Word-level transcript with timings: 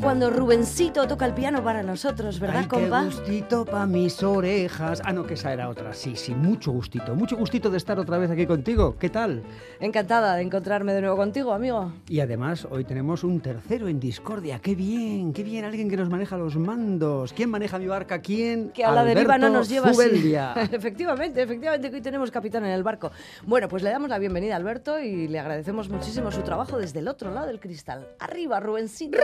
Cuando 0.00 0.30
Rubencito 0.30 1.06
toca 1.06 1.26
el 1.26 1.34
piano 1.34 1.62
para 1.62 1.82
nosotros, 1.82 2.40
¿verdad, 2.40 2.60
Ay, 2.62 2.66
compa? 2.66 3.00
Qué 3.00 3.06
gustito 3.06 3.64
pa' 3.64 3.86
mis 3.86 4.22
orejas. 4.22 5.02
Ah, 5.04 5.12
no, 5.12 5.24
que 5.24 5.34
esa 5.34 5.52
era 5.52 5.68
otra. 5.68 5.92
Sí, 5.92 6.16
sí, 6.16 6.34
mucho 6.34 6.72
gustito. 6.72 7.14
Mucho 7.14 7.36
gustito 7.36 7.70
de 7.70 7.76
estar 7.76 7.98
otra 7.98 8.16
vez 8.16 8.30
aquí 8.30 8.46
contigo. 8.46 8.96
¿Qué 8.98 9.10
tal? 9.10 9.42
Encantada 9.80 10.36
de 10.36 10.42
encontrarme 10.42 10.94
de 10.94 11.02
nuevo 11.02 11.16
contigo, 11.16 11.52
amigo. 11.52 11.92
Y 12.08 12.20
además, 12.20 12.66
hoy 12.70 12.84
tenemos 12.84 13.22
un 13.22 13.40
tercero 13.40 13.86
en 13.86 14.00
discordia. 14.00 14.60
¡Qué 14.60 14.74
bien! 14.74 15.32
¡Qué 15.32 15.42
bien! 15.42 15.64
Alguien 15.64 15.90
que 15.90 15.96
nos 15.96 16.08
maneja 16.08 16.36
los 16.36 16.56
mandos. 16.56 17.32
¿Quién 17.32 17.50
maneja 17.50 17.78
mi 17.78 17.86
barca? 17.86 18.20
¿Quién? 18.20 18.70
Que 18.70 18.84
a 18.84 18.92
la 18.92 19.04
deriva 19.04 19.36
no 19.36 19.50
nos 19.50 19.68
lleva 19.68 19.90
así. 19.90 20.02
Efectivamente, 20.72 21.42
efectivamente 21.42 21.90
que 21.90 21.96
hoy 21.96 22.02
tenemos 22.02 22.30
capitán 22.30 22.64
en 22.64 22.72
el 22.72 22.82
barco. 22.82 23.10
Bueno, 23.44 23.68
pues 23.68 23.82
le 23.82 23.90
damos 23.90 24.08
la 24.08 24.18
bienvenida 24.18 24.54
a 24.54 24.56
Alberto 24.56 24.98
y 24.98 25.28
le 25.28 25.38
agradecemos 25.38 25.88
muchísimo 25.88 26.30
su 26.30 26.42
trabajo 26.42 26.78
desde 26.78 27.00
el 27.00 27.08
otro 27.08 27.30
lado 27.30 27.46
del 27.46 27.60
cristal. 27.60 28.08
Arriba, 28.18 28.58
Rubencito. 28.60 29.18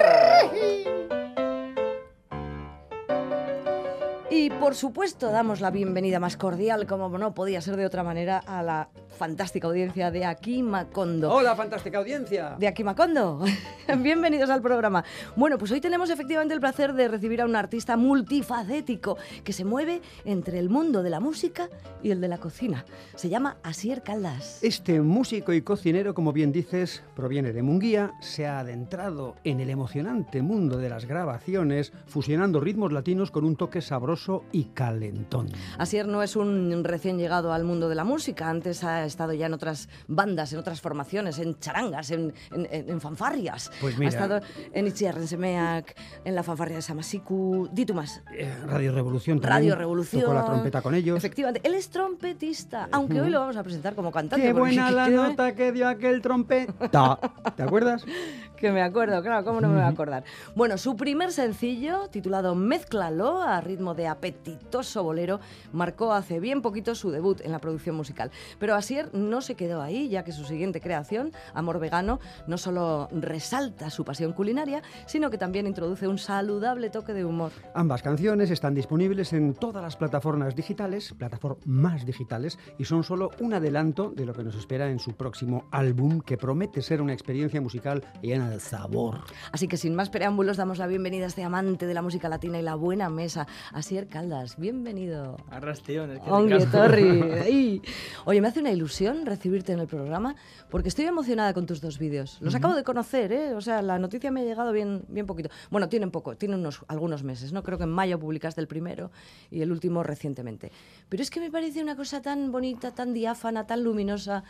Y 4.30 4.50
por 4.50 4.74
supuesto 4.74 5.30
damos 5.30 5.60
la 5.60 5.70
bienvenida 5.70 6.20
más 6.20 6.36
cordial, 6.36 6.86
como 6.86 7.08
no 7.16 7.34
podía 7.34 7.60
ser 7.60 7.76
de 7.76 7.86
otra 7.86 8.02
manera, 8.02 8.38
a 8.38 8.62
la 8.62 8.88
fantástica 9.18 9.66
audiencia 9.66 10.10
de 10.10 10.24
Aquí 10.24 10.62
Macondo. 10.62 11.30
¡Hola, 11.30 11.56
fantástica 11.56 11.98
audiencia! 11.98 12.56
de 12.56 12.68
aquí 12.68 12.84
Macondo. 12.84 13.44
Bienvenidos 13.98 14.48
al 14.48 14.62
programa. 14.62 15.04
Bueno, 15.34 15.58
pues 15.58 15.72
hoy 15.72 15.80
tenemos 15.80 16.08
efectivamente 16.08 16.54
el 16.54 16.60
placer 16.60 16.94
de 16.94 17.08
recibir 17.08 17.40
a 17.42 17.44
un 17.44 17.56
artista 17.56 17.96
multifacético 17.96 19.16
que 19.42 19.52
se 19.52 19.64
mueve 19.64 20.00
entre 20.24 20.60
el 20.60 20.70
mundo 20.70 21.02
de 21.02 21.10
la 21.10 21.18
música 21.18 21.68
y 22.00 22.12
el 22.12 22.20
de 22.20 22.28
la 22.28 22.38
cocina. 22.38 22.84
Se 23.16 23.28
llama 23.28 23.56
Asier 23.64 24.02
Caldas. 24.02 24.62
Este 24.62 25.00
músico 25.00 25.52
y 25.52 25.62
cocinero, 25.62 26.14
como 26.14 26.32
bien 26.32 26.52
dices, 26.52 27.02
proviene 27.16 27.52
de 27.52 27.62
Munguía, 27.62 28.12
se 28.20 28.46
ha 28.46 28.60
adentrado 28.60 29.34
en 29.42 29.58
el 29.58 29.68
emocionante 29.68 30.42
mundo 30.42 30.78
de 30.78 30.90
las 30.90 31.06
grabaciones, 31.06 31.92
fusionando 32.06 32.60
ritmos 32.60 32.92
latinos 32.92 33.32
con 33.32 33.44
un 33.44 33.56
toque 33.56 33.80
sabroso 33.80 34.44
y 34.52 34.64
calentón. 34.66 35.48
Asier 35.76 36.06
no 36.06 36.22
es 36.22 36.36
un 36.36 36.84
recién 36.84 37.18
llegado 37.18 37.52
al 37.52 37.64
mundo 37.64 37.88
de 37.88 37.96
la 37.96 38.04
música, 38.04 38.48
antes 38.48 38.84
ha 38.84 39.07
estado 39.08 39.32
ya 39.32 39.46
en 39.46 39.54
otras 39.54 39.88
bandas, 40.06 40.52
en 40.52 40.58
otras 40.60 40.80
formaciones, 40.80 41.38
en 41.38 41.58
charangas, 41.58 42.10
en, 42.10 42.32
en- 42.52 43.00
fanfarrias. 43.00 43.70
Pues 43.80 43.98
mira. 43.98 44.10
Ha 44.10 44.14
estado 44.14 44.40
en 44.72 44.86
Itziar, 44.86 45.16
en 45.18 45.26
Semeac, 45.28 45.94
en 46.24 46.34
la 46.34 46.42
fanfarria 46.42 46.76
de 46.76 46.82
Samasiku, 46.82 47.68
di 47.72 47.84
tú 47.84 47.94
más. 47.94 48.22
Eh, 48.36 48.52
Radio 48.66 48.92
Revolución 48.92 49.40
también. 49.40 49.58
Radio 49.72 49.76
Revolución. 49.76 50.22
Tocó 50.22 50.34
la 50.34 50.44
trompeta 50.44 50.82
con 50.82 50.94
ellos. 50.94 51.16
Efectivamente, 51.18 51.66
él 51.68 51.74
es 51.74 51.88
trompetista, 51.90 52.88
aunque 52.92 53.20
hoy 53.20 53.30
lo 53.30 53.40
vamos 53.40 53.56
a 53.56 53.62
presentar 53.62 53.94
como 53.94 54.10
cantante. 54.12 54.46
¡Qué 54.46 54.52
buena 54.52 54.90
la 54.90 55.08
nota 55.08 55.54
que 55.54 55.72
dio 55.72 55.88
aquel 55.88 56.22
trompeta! 56.22 57.18
¿Te 57.56 57.62
acuerdas? 57.62 58.04
Que 58.58 58.72
me 58.72 58.82
acuerdo, 58.82 59.22
claro, 59.22 59.44
¿cómo 59.44 59.60
no 59.60 59.68
me 59.68 59.74
voy 59.74 59.84
a 59.84 59.86
acordar? 59.86 60.24
Bueno, 60.56 60.78
su 60.78 60.96
primer 60.96 61.30
sencillo, 61.30 62.08
titulado 62.10 62.56
Mézclalo, 62.56 63.40
a 63.40 63.60
ritmo 63.60 63.94
de 63.94 64.08
apetitoso 64.08 65.04
bolero, 65.04 65.38
marcó 65.72 66.12
hace 66.12 66.40
bien 66.40 66.60
poquito 66.60 66.96
su 66.96 67.12
debut 67.12 67.40
en 67.42 67.52
la 67.52 67.60
producción 67.60 67.94
musical. 67.94 68.32
Pero 68.58 68.74
Asier 68.98 69.14
no 69.14 69.40
se 69.40 69.54
quedó 69.54 69.80
ahí, 69.80 70.08
ya 70.08 70.24
que 70.24 70.32
su 70.32 70.44
siguiente 70.44 70.80
creación, 70.80 71.32
Amor 71.54 71.78
Vegano, 71.78 72.18
no 72.46 72.58
solo 72.58 73.08
resalta 73.12 73.90
su 73.90 74.04
pasión 74.04 74.32
culinaria, 74.32 74.82
sino 75.06 75.30
que 75.30 75.38
también 75.38 75.66
introduce 75.66 76.08
un 76.08 76.18
saludable 76.18 76.90
toque 76.90 77.12
de 77.14 77.24
humor. 77.24 77.52
Ambas 77.74 78.02
canciones 78.02 78.50
están 78.50 78.74
disponibles 78.74 79.32
en 79.32 79.54
todas 79.54 79.82
las 79.82 79.96
plataformas 79.96 80.56
digitales, 80.56 81.14
plataformas 81.16 82.04
digitales, 82.04 82.58
y 82.78 82.84
son 82.84 83.04
solo 83.04 83.30
un 83.40 83.54
adelanto 83.54 84.10
de 84.10 84.26
lo 84.26 84.34
que 84.34 84.42
nos 84.42 84.56
espera 84.56 84.90
en 84.90 84.98
su 84.98 85.14
próximo 85.14 85.68
álbum, 85.70 86.20
que 86.20 86.36
promete 86.36 86.82
ser 86.82 87.00
una 87.00 87.12
experiencia 87.12 87.60
musical 87.60 88.04
llena 88.20 88.50
de 88.50 88.60
sabor. 88.60 89.20
Así 89.52 89.68
que 89.68 89.76
sin 89.76 89.94
más 89.94 90.10
preámbulos, 90.10 90.56
damos 90.56 90.78
la 90.78 90.86
bienvenida 90.86 91.24
a 91.24 91.28
este 91.28 91.44
amante 91.44 91.86
de 91.86 91.94
la 91.94 92.02
música 92.02 92.28
latina 92.28 92.58
y 92.58 92.62
la 92.62 92.74
buena 92.74 93.08
mesa, 93.10 93.46
Asier 93.72 94.08
Caldas. 94.08 94.56
Bienvenido. 94.58 95.36
Arrastiones. 95.50 96.20
que 96.20 96.30
Ongue 96.30 96.58
ricasco. 96.58 96.78
Torri. 96.78 97.82
Oye, 98.24 98.40
me 98.40 98.48
hace 98.48 98.60
una 98.60 98.70
ilusión 98.70 98.87
recibirte 99.26 99.72
en 99.72 99.80
el 99.80 99.86
programa 99.86 100.36
porque 100.70 100.88
estoy 100.88 101.04
emocionada 101.06 101.54
con 101.54 101.66
tus 101.66 101.80
dos 101.80 101.98
vídeos. 101.98 102.38
Los 102.40 102.54
acabo 102.54 102.74
de 102.74 102.84
conocer, 102.84 103.32
¿eh? 103.32 103.54
O 103.54 103.60
sea, 103.60 103.82
la 103.82 103.98
noticia 103.98 104.30
me 104.30 104.40
ha 104.40 104.44
llegado 104.44 104.72
bien, 104.72 105.04
bien 105.08 105.26
poquito. 105.26 105.50
Bueno, 105.70 105.88
tienen 105.88 106.10
poco, 106.10 106.36
tienen 106.36 106.60
unos, 106.60 106.84
algunos 106.88 107.22
meses, 107.22 107.52
¿no? 107.52 107.62
Creo 107.62 107.78
que 107.78 107.84
en 107.84 107.90
mayo 107.90 108.18
publicaste 108.18 108.60
el 108.60 108.66
primero 108.66 109.10
y 109.50 109.62
el 109.62 109.72
último 109.72 110.02
recientemente. 110.02 110.72
Pero 111.08 111.22
es 111.22 111.30
que 111.30 111.40
me 111.40 111.50
parece 111.50 111.82
una 111.82 111.96
cosa 111.96 112.22
tan 112.22 112.52
bonita, 112.52 112.92
tan 112.92 113.12
diáfana, 113.12 113.66
tan 113.66 113.84
luminosa, 113.84 114.44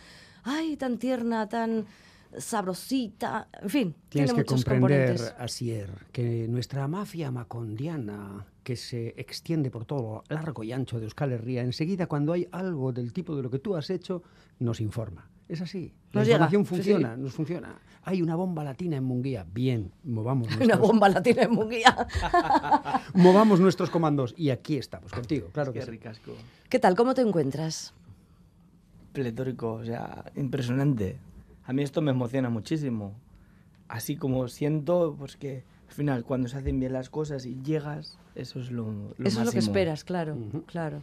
ay, 0.44 0.76
tan 0.76 0.98
tierna, 0.98 1.48
tan 1.48 1.86
sabrosita, 2.36 3.48
en 3.62 3.70
fin, 3.70 3.94
Tienes 4.08 4.30
tiene 4.30 4.44
que 4.44 4.50
muchos 4.52 4.64
comprender. 4.64 5.20
Asier, 5.38 5.90
que 6.12 6.46
nuestra 6.48 6.86
mafia 6.88 7.30
macondiana, 7.30 8.46
que 8.62 8.76
se 8.76 9.14
extiende 9.16 9.70
por 9.70 9.84
todo 9.84 10.24
lo 10.28 10.34
largo 10.34 10.62
y 10.62 10.72
ancho 10.72 10.98
de 10.98 11.04
Euskal 11.04 11.32
Herria, 11.32 11.62
enseguida 11.62 12.06
cuando 12.06 12.32
hay 12.32 12.46
algo 12.52 12.92
del 12.92 13.12
tipo 13.12 13.34
de 13.34 13.42
lo 13.42 13.50
que 13.50 13.58
tú 13.58 13.76
has 13.76 13.90
hecho, 13.90 14.22
nos 14.58 14.80
informa. 14.80 15.30
Es 15.48 15.62
así. 15.62 15.94
La 16.12 16.24
llega, 16.24 16.36
información 16.44 16.64
sí, 16.64 16.68
funciona, 16.68 17.16
nos 17.16 17.32
funciona. 17.32 17.78
Hay 18.04 18.20
una 18.20 18.36
bomba 18.36 18.62
latina 18.64 18.98
en 18.98 19.04
Munguía. 19.04 19.46
Bien, 19.50 19.90
movamos 20.04 20.48
Una 20.56 20.58
nuestros, 20.58 20.80
bomba 20.80 21.08
latina 21.08 21.42
en 21.44 21.52
Munguía. 21.52 22.06
movamos 23.14 23.58
nuestros 23.58 23.88
comandos. 23.88 24.34
Y 24.36 24.50
aquí 24.50 24.76
estamos, 24.76 25.10
contigo, 25.12 25.48
claro 25.52 25.72
que 25.72 25.78
Qué 25.78 25.84
sí. 25.86 25.90
ricasco. 25.90 26.32
¿Qué 26.68 26.78
tal? 26.78 26.94
¿Cómo 26.96 27.14
te 27.14 27.22
encuentras? 27.22 27.94
Pletórico, 29.14 29.72
o 29.72 29.84
sea, 29.84 30.30
impresionante. 30.36 31.16
A 31.68 31.74
mí 31.74 31.82
esto 31.82 32.00
me 32.00 32.12
emociona 32.12 32.48
muchísimo. 32.48 33.14
Así 33.88 34.16
como 34.16 34.48
siento, 34.48 35.14
pues 35.18 35.36
que 35.36 35.64
al 35.86 35.92
final 35.92 36.24
cuando 36.24 36.48
se 36.48 36.56
hacen 36.56 36.80
bien 36.80 36.94
las 36.94 37.10
cosas 37.10 37.44
y 37.44 37.60
llegas, 37.62 38.18
eso 38.34 38.58
es 38.58 38.70
lo, 38.70 38.90
lo 39.18 39.26
Eso 39.26 39.40
es 39.40 39.46
lo 39.46 39.52
que 39.52 39.58
esperas, 39.58 40.02
claro, 40.02 40.38
claro. 40.64 41.02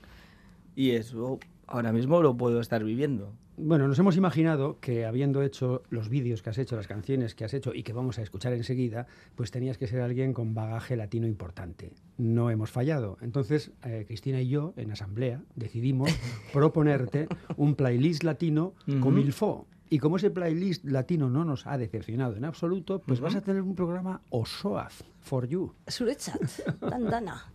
Y 0.76 0.92
eso 0.92 1.40
ahora 1.68 1.94
mismo 1.94 2.20
lo 2.24 2.36
puedo 2.36 2.60
estar 2.62 2.84
viviendo. 2.84 3.32
Bueno, 3.58 3.88
nos 3.88 4.00
hemos 4.00 4.18
imaginado 4.18 4.80
que 4.80 5.06
habiendo 5.06 5.44
hecho 5.44 5.84
los 5.92 6.10
vídeos 6.10 6.42
que 6.42 6.50
has 6.50 6.58
hecho, 6.58 6.76
las 6.76 6.88
canciones 6.88 7.36
que 7.36 7.46
has 7.46 7.54
hecho 7.54 7.72
y 7.76 7.84
que 7.84 7.94
vamos 7.94 8.18
a 8.18 8.24
escuchar 8.24 8.52
enseguida, 8.54 9.06
pues 9.36 9.52
tenías 9.52 9.78
que 9.78 9.86
ser 9.86 10.02
alguien 10.02 10.34
con 10.34 10.56
bagaje 10.56 10.96
latino 10.98 11.28
importante. 11.28 11.94
No 12.18 12.50
hemos 12.50 12.72
fallado. 12.72 13.20
Entonces, 13.22 13.72
eh, 13.84 14.06
Cristina 14.08 14.42
y 14.42 14.50
yo, 14.50 14.74
en 14.78 14.92
asamblea, 14.92 15.44
decidimos 15.56 16.10
proponerte 16.54 17.28
un 17.56 17.76
playlist 17.76 18.24
latino 18.24 18.74
Ujú. 18.88 19.00
con 19.00 19.14
Milfo. 19.14 19.68
Y 19.90 20.00
como 20.00 20.18
ese 20.18 20.32
playlist 20.32 20.84
latino 20.86 21.30
no 21.30 21.46
nos 21.46 21.68
ha 21.68 21.78
decepcionado 21.78 22.36
en 22.36 22.46
absoluto, 22.46 23.00
pues 23.00 23.20
vas 23.20 23.36
a 23.36 23.42
tener 23.42 23.62
un 23.62 23.76
programa 23.76 24.22
Osoaz 24.30 25.04
for 25.22 25.48
you. 25.48 25.74
Surechat, 25.88 26.42
Dandana. 26.82 27.46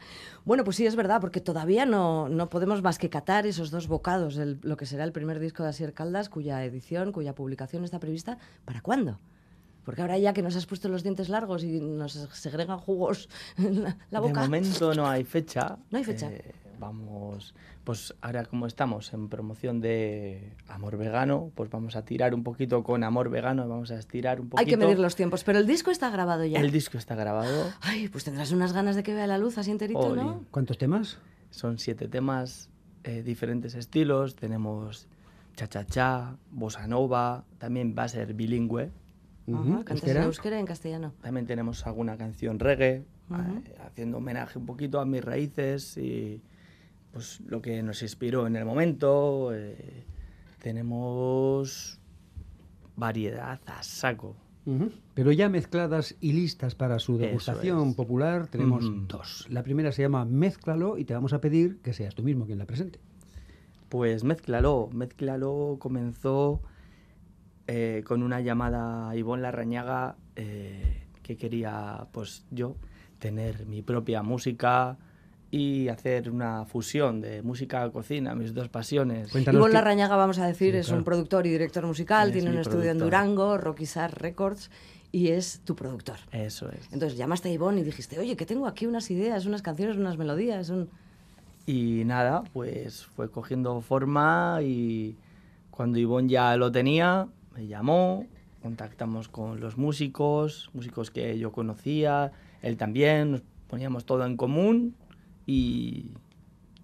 Bueno, 0.44 0.64
pues 0.64 0.76
sí, 0.76 0.86
es 0.86 0.96
verdad, 0.96 1.20
porque 1.20 1.40
todavía 1.40 1.86
no, 1.86 2.28
no 2.28 2.48
podemos 2.48 2.82
más 2.82 2.98
que 2.98 3.10
catar 3.10 3.46
esos 3.46 3.70
dos 3.70 3.88
bocados 3.88 4.34
de 4.36 4.58
lo 4.62 4.76
que 4.76 4.86
será 4.86 5.04
el 5.04 5.12
primer 5.12 5.40
disco 5.40 5.62
de 5.62 5.70
Asier 5.70 5.92
Caldas, 5.92 6.28
cuya 6.28 6.64
edición, 6.64 7.12
cuya 7.12 7.34
publicación 7.34 7.84
está 7.84 7.98
prevista. 7.98 8.38
¿Para 8.64 8.80
cuándo? 8.80 9.18
Porque 9.84 10.02
ahora 10.02 10.18
ya 10.18 10.32
que 10.32 10.42
nos 10.42 10.56
has 10.56 10.66
puesto 10.66 10.88
los 10.88 11.02
dientes 11.02 11.28
largos 11.28 11.64
y 11.64 11.80
nos 11.80 12.12
segregan 12.12 12.78
jugos 12.78 13.28
en 13.56 13.82
la, 13.82 13.96
la 14.10 14.20
boca. 14.20 14.42
De 14.42 14.46
momento 14.46 14.94
no 14.94 15.08
hay 15.08 15.24
fecha. 15.24 15.78
No 15.90 15.98
hay 15.98 16.04
fecha. 16.04 16.30
Eh, 16.30 16.52
vamos, 16.80 17.54
pues 17.84 18.14
ahora 18.20 18.44
como 18.44 18.66
estamos 18.66 19.12
en 19.12 19.28
promoción 19.28 19.80
de 19.80 20.52
Amor 20.66 20.96
Vegano, 20.96 21.52
pues 21.54 21.70
vamos 21.70 21.94
a 21.94 22.04
tirar 22.04 22.34
un 22.34 22.42
poquito 22.42 22.82
con 22.82 23.04
Amor 23.04 23.30
Vegano, 23.30 23.68
vamos 23.68 23.92
a 23.92 23.98
estirar 23.98 24.40
un 24.40 24.48
poquito. 24.48 24.60
Hay 24.60 24.66
que 24.66 24.76
medir 24.76 24.98
los 24.98 25.14
tiempos, 25.14 25.44
pero 25.44 25.58
el 25.58 25.66
disco 25.66 25.90
está 25.90 26.10
grabado 26.10 26.44
ya. 26.44 26.58
El 26.58 26.72
disco 26.72 26.98
está 26.98 27.14
grabado. 27.14 27.70
Ay, 27.80 28.08
pues 28.08 28.24
tendrás 28.24 28.50
unas 28.50 28.72
ganas 28.72 28.96
de 28.96 29.04
que 29.04 29.14
vea 29.14 29.28
la 29.28 29.38
luz 29.38 29.58
así 29.58 29.70
enterito, 29.70 30.16
¿no? 30.16 30.44
¿Cuántos 30.50 30.78
temas? 30.78 31.18
Son 31.50 31.78
siete 31.78 32.08
temas, 32.08 32.70
eh, 33.04 33.22
diferentes 33.22 33.74
estilos. 33.74 34.34
Tenemos 34.34 35.06
cha-cha-cha, 35.56 36.36
bossa 36.50 36.86
nova, 36.86 37.44
también 37.58 37.94
va 37.96 38.04
a 38.04 38.08
ser 38.08 38.34
bilingüe. 38.34 38.90
Ajá, 39.52 39.84
cantas 39.84 39.90
¿euskera? 39.90 40.20
en 40.20 40.26
euskera 40.26 40.56
y 40.56 40.60
en 40.60 40.66
castellano. 40.66 41.12
También 41.20 41.46
tenemos 41.46 41.86
alguna 41.86 42.16
canción 42.16 42.58
reggae, 42.58 43.04
eh, 43.30 43.76
haciendo 43.84 44.18
homenaje 44.18 44.58
un 44.58 44.66
poquito 44.66 45.00
a 45.00 45.04
mis 45.04 45.24
raíces 45.24 45.96
y 45.96 46.40
pues 47.12 47.40
lo 47.46 47.60
que 47.60 47.82
nos 47.82 48.02
inspiró 48.02 48.46
en 48.46 48.56
el 48.56 48.64
momento. 48.64 49.50
eh, 49.54 50.04
tenemos 50.60 51.98
variedad 52.96 53.60
a 53.66 53.82
saco. 53.82 54.36
Pero 55.14 55.32
ya 55.32 55.48
mezcladas 55.48 56.14
y 56.20 56.32
listas 56.32 56.76
para 56.76 57.00
su 57.00 57.18
degustación 57.18 57.94
popular, 57.94 58.46
tenemos 58.46 58.84
dos. 59.08 59.46
La 59.48 59.64
primera 59.64 59.90
se 59.90 60.02
llama 60.02 60.24
Mézclalo 60.24 60.96
y 60.96 61.04
te 61.04 61.14
vamos 61.14 61.32
a 61.32 61.40
pedir 61.40 61.78
que 61.80 61.92
seas 61.92 62.14
tú 62.14 62.22
mismo 62.22 62.46
quien 62.46 62.58
la 62.58 62.66
presente. 62.66 63.00
Pues 63.88 64.22
Mézclalo, 64.22 64.88
Mézclalo 64.92 65.76
comenzó 65.80 66.60
eh, 67.66 68.04
con 68.06 68.22
una 68.22 68.40
llamada 68.40 69.08
a 69.08 69.16
Ivonne 69.16 69.42
Larrañaga 69.42 70.16
eh, 70.36 71.06
que 71.22 71.36
quería, 71.36 72.06
pues 72.12 72.44
yo, 72.50 72.76
tener 73.18 73.66
mi 73.66 73.82
propia 73.82 74.22
música 74.22 74.98
y 75.50 75.88
hacer 75.88 76.30
una 76.30 76.64
fusión 76.64 77.20
de 77.20 77.42
música 77.42 77.88
cocina, 77.90 78.34
mis 78.34 78.54
dos 78.54 78.68
pasiones. 78.68 79.30
Cuéntanos 79.32 79.58
Ivonne 79.58 79.74
Larrañaga, 79.74 80.16
vamos 80.16 80.38
a 80.38 80.46
decir, 80.46 80.72
Sí, 80.74 80.78
es 80.78 80.86
claro. 80.86 80.98
un 80.98 81.04
productor 81.04 81.46
y 81.46 81.50
director 81.50 81.84
musical, 81.86 82.28
Es 82.28 82.34
tiene 82.34 82.50
un 82.50 82.56
mi 82.56 82.60
estudio 82.60 82.90
en 82.90 82.98
productor. 82.98 83.22
Durango, 83.24 83.58
Rocky 83.58 83.86
Sar 83.86 84.20
Records, 84.20 84.70
y 85.10 85.28
es 85.28 85.60
tu 85.64 85.74
productor. 85.74 86.18
Eso 86.30 86.70
es. 86.70 86.92
Entonces 86.92 87.18
llamaste 87.18 87.48
a 87.48 87.52
Ivonne 87.52 87.80
y 87.80 87.84
dijiste, 87.84 88.18
oye, 88.18 88.36
que 88.36 88.46
tengo 88.46 88.66
aquí 88.68 88.86
unas 88.86 89.10
ideas, 89.10 89.44
unas 89.46 89.62
canciones, 89.62 89.96
unas 89.96 90.16
melodías, 90.16 90.70
un... 90.70 90.88
Y 91.66 92.04
nada, 92.04 92.44
pues 92.52 93.04
fue 93.04 93.28
cogiendo 93.30 93.80
forma 93.80 94.60
y 94.62 95.16
cuando 95.70 95.98
Ivonne 95.98 96.28
ya 96.28 96.56
lo 96.56 96.70
tenía, 96.70 97.26
me 97.54 97.66
llamó, 97.66 98.24
contactamos 98.62 99.28
con 99.28 99.58
los 99.58 99.76
músicos, 99.76 100.70
músicos 100.74 101.10
que 101.10 101.38
yo 101.38 101.50
conocía, 101.50 102.30
él 102.62 102.76
también, 102.76 103.32
nos 103.32 103.42
poníamos 103.68 104.04
todo 104.04 104.24
en 104.24 104.36
común 104.36 104.94
y 105.54 106.14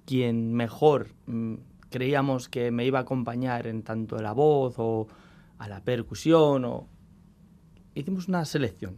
quien 0.06 0.52
mejor 0.54 1.08
mm, 1.26 1.54
creíamos 1.90 2.48
que 2.48 2.70
me 2.72 2.84
iba 2.84 2.98
a 2.98 3.02
acompañar 3.02 3.66
en 3.68 3.82
tanto 3.82 4.16
a 4.16 4.22
la 4.22 4.32
voz 4.32 4.74
o 4.78 5.06
a 5.58 5.68
la 5.68 5.80
percusión 5.84 6.64
o 6.64 6.88
hicimos 7.94 8.26
una 8.28 8.44
selección 8.44 8.96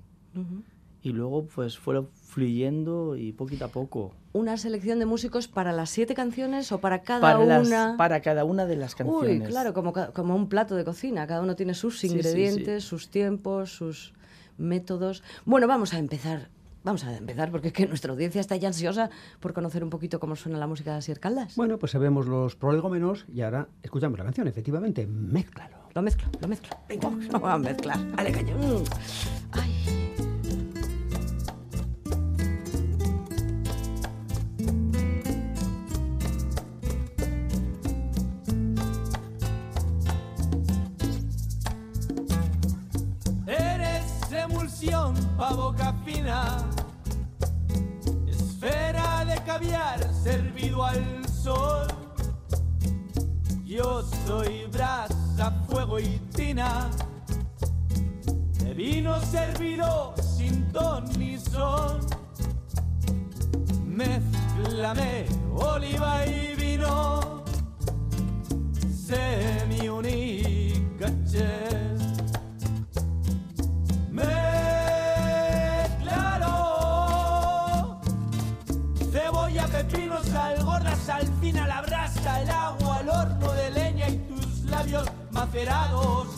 y 1.03 1.11
luego 1.13 1.47
pues 1.47 1.77
fue 1.79 2.03
fluyendo 2.15 3.17
y 3.17 3.33
poquito 3.33 3.65
a 3.67 3.69
poco 3.69 4.15
una 4.33 4.57
selección 4.57 4.99
de 5.01 5.07
músicos 5.07 5.49
para 5.49 5.73
las 5.73 5.91
siete 5.91 6.15
canciones 6.15 6.71
o 6.73 6.81
para 6.81 7.03
cada 7.03 7.21
para, 7.21 7.45
las- 7.45 7.67
una. 7.67 7.97
para 7.99 8.21
cada 8.23 8.45
una 8.45 8.67
de 8.67 8.77
las 8.77 8.95
canciones. 8.95 9.41
Uy, 9.41 9.47
claro, 9.47 9.73
como, 9.75 9.93
como 9.93 10.37
un 10.37 10.49
plato 10.49 10.77
de 10.77 10.85
cocina. 10.85 11.27
Cada 11.27 11.41
uno 11.43 11.57
tiene 11.57 11.75
sus 11.75 11.99
Sí, 11.99 12.09
sí, 12.09 12.15
ingredientes, 12.15 12.85
sí. 12.85 12.89
sus 12.89 13.09
tiempos, 13.11 13.73
sus 13.73 14.13
métodos. 14.59 15.23
Bueno, 15.45 15.67
vamos 15.67 15.93
a 15.95 15.99
empezar. 15.99 16.51
Vamos 16.89 17.05
a 17.05 17.15
empezar 17.15 17.51
porque 17.51 17.69
es 17.69 17.75
que 17.75 17.87
nuestra 17.87 18.13
audiencia 18.13 18.41
está 18.41 18.57
ya 18.57 18.69
ansiosa 18.69 19.11
por 19.41 19.53
conocer 19.53 19.85
un 19.85 19.91
poquito 19.91 20.19
cómo 20.19 20.37
suena 20.37 20.57
la 20.57 20.67
música 20.67 20.93
de 20.93 20.97
Asier 20.97 21.21
Caldas. 21.21 21.55
Bueno, 21.55 21.79
pues 21.79 21.93
sabemos 21.93 22.27
los 22.27 22.57
prolegómenos 22.57 23.27
y 23.31 23.43
ahora 23.43 23.69
escuchamos 23.83 24.19
la 24.19 24.25
canción, 24.25 24.49
efectivamente, 24.49 25.07
mézclalo. 25.07 25.77
Lo 25.93 26.01
mezclo, 26.01 26.31
lo 26.41 26.49
mezclo. 26.49 26.79
Venga, 26.89 27.11
vamos 27.31 27.51
a 27.51 27.59
mezclar. 27.59 27.99
Vale, 28.17 28.33
caño. 28.33 28.57
Mm. 28.57 28.85
Ay. 29.53 29.98
Caviar 49.59 50.15
servido 50.15 50.85
al 50.85 51.29
sol. 51.29 51.87
Yo 53.65 54.03
soy 54.27 54.67
brasa, 54.73 55.51
fuego 55.69 55.99
y 55.99 56.21
tina, 56.35 56.91
de 58.63 58.75
vino 58.75 59.21
servido 59.21 60.15
sin 60.37 60.71
ton 60.73 61.05
ni 61.19 61.39
son. 61.39 62.01
Mezclame 63.85 65.27
oliva 65.57 66.25
y 66.27 66.55
vino, 66.55 67.38
macerados 85.59 86.38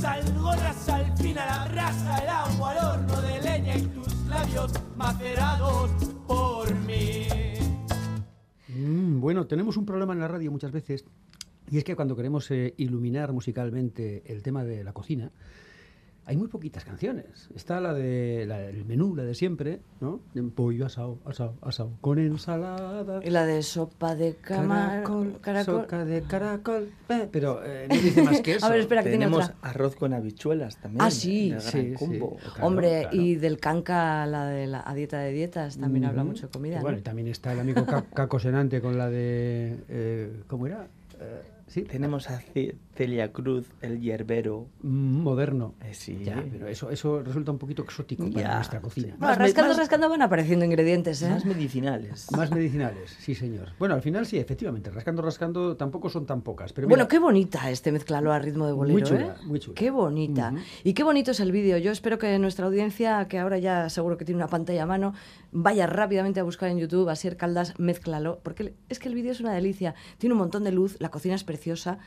pepino, 0.00 0.22
sal, 0.22 0.38
gorda, 0.38 0.72
sal 0.72 1.16
fina, 1.16 1.46
la 1.46 1.72
brasa, 1.72 2.18
el 2.18 2.28
agua, 2.28 2.72
el 2.72 2.84
horno 2.84 3.20
de 3.22 3.42
leña 3.42 3.76
y 3.76 3.82
tus 3.82 4.14
labios 4.26 4.72
macerados 4.96 5.90
por 6.26 6.74
mí. 6.86 7.26
Mm, 8.68 9.20
bueno, 9.20 9.46
tenemos 9.46 9.76
un 9.76 9.86
problema 9.86 10.12
en 10.12 10.20
la 10.20 10.28
radio 10.28 10.50
muchas 10.50 10.72
veces 10.72 11.04
y 11.70 11.78
es 11.78 11.84
que 11.84 11.94
cuando 11.94 12.16
queremos 12.16 12.50
eh, 12.50 12.74
iluminar 12.78 13.32
musicalmente 13.32 14.22
el 14.26 14.42
tema 14.42 14.64
de 14.64 14.82
la 14.84 14.92
cocina, 14.92 15.30
hay 16.30 16.36
muy 16.36 16.46
poquitas 16.46 16.84
canciones. 16.84 17.48
Está 17.56 17.80
la 17.80 17.92
de 17.92 18.44
la 18.46 18.58
del 18.58 18.84
menú, 18.84 19.16
la 19.16 19.24
de 19.24 19.34
siempre, 19.34 19.80
¿no? 20.00 20.20
Pollo 20.54 20.86
asado, 20.86 21.18
asado, 21.24 21.54
asado, 21.60 21.90
con 22.00 22.20
ensalada. 22.20 23.20
Y 23.24 23.30
la 23.30 23.44
de 23.46 23.62
sopa 23.64 24.14
de 24.14 24.36
camarón. 24.36 25.38
Caracol, 25.40 25.80
soca 25.82 26.04
de 26.04 26.22
caracol. 26.22 26.88
eh, 27.08 27.28
Pero 27.32 27.60
eh, 27.64 27.86
no 27.88 27.94
dice 27.96 28.22
más 28.22 28.40
que 28.42 28.52
eso. 28.54 28.66
A 28.66 28.70
ver, 28.70 28.80
espera, 28.80 29.02
que 29.02 29.10
tiene 29.10 29.24
Tenemos 29.26 29.46
otra. 29.46 29.56
arroz 29.62 29.96
con 29.96 30.12
habichuelas 30.14 30.76
también. 30.76 31.02
Ah, 31.02 31.10
sí. 31.10 31.52
Sí, 31.58 31.94
sí. 31.98 32.18
Claro, 32.18 32.36
Hombre, 32.62 33.00
claro. 33.02 33.16
y 33.16 33.34
del 33.34 33.58
canca, 33.58 34.24
la 34.26 34.46
de 34.46 34.68
la 34.68 34.82
a 34.86 34.94
dieta 34.94 35.18
de 35.18 35.32
dietas, 35.32 35.78
también 35.78 36.04
habla 36.04 36.22
mucho 36.22 36.46
de 36.46 36.52
comida. 36.52 36.78
Y 36.78 36.82
bueno, 36.82 36.96
¿no? 36.96 37.00
y 37.00 37.02
también 37.02 37.26
está 37.26 37.52
el 37.52 37.58
amigo 37.60 37.84
Ca- 37.86 38.04
Caco 38.14 38.38
Senante 38.38 38.80
con 38.80 38.96
la 38.96 39.10
de. 39.10 39.76
eh, 39.88 40.42
¿Cómo 40.46 40.68
era? 40.68 40.86
eh, 41.20 41.42
sí, 41.66 41.82
Tenemos 41.82 42.30
a 42.30 42.38
Ce- 42.40 42.76
Celia 43.00 43.32
Cruz, 43.32 43.66
el 43.80 43.98
hierbero. 43.98 44.66
mm, 44.82 45.22
moderno. 45.22 45.74
Eh, 45.82 45.94
sí. 45.94 46.18
Ya, 46.22 46.44
pero 46.52 46.66
eso, 46.68 46.90
eso 46.90 47.22
resulta 47.22 47.50
un 47.50 47.56
poquito 47.56 47.82
exótico 47.82 48.30
para 48.30 48.56
nuestra 48.56 48.82
cocina. 48.82 49.16
Bueno, 49.18 49.36
rascando, 49.36 49.70
más- 49.70 49.78
rascando 49.78 50.10
van 50.10 50.20
apareciendo 50.20 50.66
ingredientes, 50.66 51.22
¿eh? 51.22 51.30
Más 51.30 51.46
medicinales. 51.46 52.26
Más 52.36 52.50
medicinales, 52.50 53.16
sí, 53.18 53.34
señor. 53.34 53.70
Bueno, 53.78 53.94
al 53.94 54.02
final 54.02 54.26
sí, 54.26 54.36
efectivamente, 54.36 54.90
rascando, 54.90 55.22
rascando 55.22 55.76
tampoco 55.78 56.10
son 56.10 56.26
tan 56.26 56.42
pocas. 56.42 56.74
Pero 56.74 56.88
Bueno, 56.88 57.08
qué 57.08 57.18
bonita 57.18 57.70
este 57.70 57.90
mezclalo 57.90 58.32
a 58.34 58.38
ritmo 58.38 58.66
de 58.66 58.72
bolero, 58.72 58.92
Muy 58.98 59.02
chula, 59.02 59.36
¿eh? 59.40 59.46
muy 59.46 59.60
chula. 59.60 59.74
Qué 59.76 59.90
bonita. 59.90 60.52
Y 60.84 60.92
qué 60.92 61.02
bonito 61.02 61.30
es 61.30 61.40
el 61.40 61.52
vídeo. 61.52 61.78
Yo 61.78 61.92
espero 61.92 62.18
que 62.18 62.38
nuestra 62.38 62.66
audiencia, 62.66 63.26
que 63.28 63.38
ahora 63.38 63.56
ya 63.56 63.88
seguro 63.88 64.18
que 64.18 64.26
tiene 64.26 64.36
una 64.36 64.48
pantalla 64.48 64.82
a 64.82 64.86
mano, 64.86 65.14
vaya 65.52 65.86
rápidamente 65.86 66.38
a 66.40 66.42
buscar 66.42 66.68
en 66.68 66.76
YouTube 66.78 67.08
Asier 67.08 67.38
Caldas 67.38 67.78
Mezclalo, 67.78 68.40
porque 68.42 68.74
es 68.90 68.98
que 68.98 69.08
el 69.08 69.14
vídeo 69.14 69.32
es 69.32 69.40
una 69.40 69.54
delicia. 69.54 69.94
Tiene 70.18 70.34
un 70.34 70.38
montón 70.40 70.64
de 70.64 70.72
luz, 70.72 70.96
la 71.00 71.10
cocina 71.10 71.34
es 71.34 71.44
preciosa. 71.44 71.98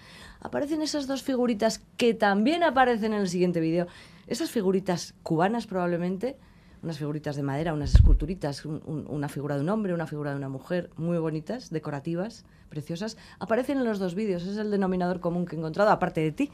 Aparecen 0.44 0.82
esas 0.82 1.08
dos 1.08 1.24
figuritas 1.24 1.82
que 1.98 2.14
también 2.14 2.64
aparecen 2.64 3.14
en 3.14 3.22
el 3.22 3.30
siguiente 3.30 3.60
vídeo. 3.62 3.88
Esas 4.28 4.52
figuritas 4.52 5.16
cubanas 5.24 5.68
probablemente, 5.68 6.36
unas 6.84 6.98
figuritas 6.98 7.36
de 7.38 7.44
madera, 7.44 7.74
unas 7.74 7.96
esculturitas, 7.96 8.66
un- 8.66 8.82
un- 8.86 9.06
una 9.10 9.30
figura 9.30 9.56
de 9.56 9.62
un 9.62 9.70
hombre, 9.70 9.94
una 9.94 10.06
figura 10.06 10.32
de 10.32 10.38
una 10.38 10.50
mujer, 10.50 10.90
muy 10.98 11.18
bonitas, 11.18 11.70
decorativas, 11.70 12.46
preciosas, 12.70 13.18
aparecen 13.40 13.78
en 13.78 13.86
los 13.86 14.00
dos 14.00 14.16
vídeos. 14.16 14.44
Es 14.44 14.58
el 14.58 14.70
denominador 14.70 15.22
común 15.22 15.46
que 15.46 15.56
he 15.56 15.60
encontrado, 15.60 15.90
aparte 15.92 16.22
de 16.22 16.32
ti. 16.34 16.52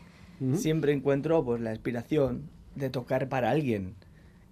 Siempre 0.55 0.93
encuentro 0.93 1.43
pues 1.43 1.59
la 1.61 1.71
inspiración 1.71 2.43
de 2.75 2.89
tocar 2.89 3.27
para 3.27 3.49
alguien. 3.49 3.95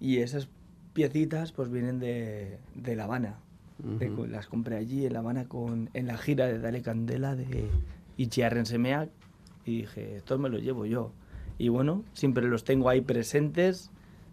Y 0.00 0.18
esas 0.18 0.48
piecitas 0.94 1.52
pues 1.52 1.70
vienen 1.70 2.00
de, 2.00 2.58
de 2.74 2.96
La 2.96 3.04
Habana. 3.04 3.38
De 3.78 4.10
las 4.28 4.48
compré 4.48 4.76
allí 4.76 5.06
en 5.06 5.12
La 5.12 5.20
Habana 5.20 5.44
con, 5.46 5.90
en 5.94 6.08
la 6.08 6.18
gira 6.18 6.46
de 6.46 6.58
Dale 6.58 6.82
Candela 6.82 7.36
de 7.36 7.68
Ichiarren 8.16 8.66
Semeak. 8.66 9.08
Y 9.68 9.82
dije, 9.82 10.16
esto 10.16 10.38
me 10.38 10.48
lo 10.48 10.58
llevo 10.58 10.86
yo. 10.86 11.12
Y 11.58 11.68
bueno, 11.68 12.04
siempre 12.14 12.46
los 12.48 12.64
tengo 12.64 12.88
ahí 12.88 13.00
presentes. 13.00 13.90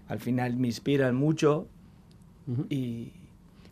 Al 0.07 0.19
final 0.19 0.55
me 0.57 0.67
inspiran 0.67 1.15
mucho. 1.15 1.67
Ujú. 2.47 2.65
Y 2.69 3.11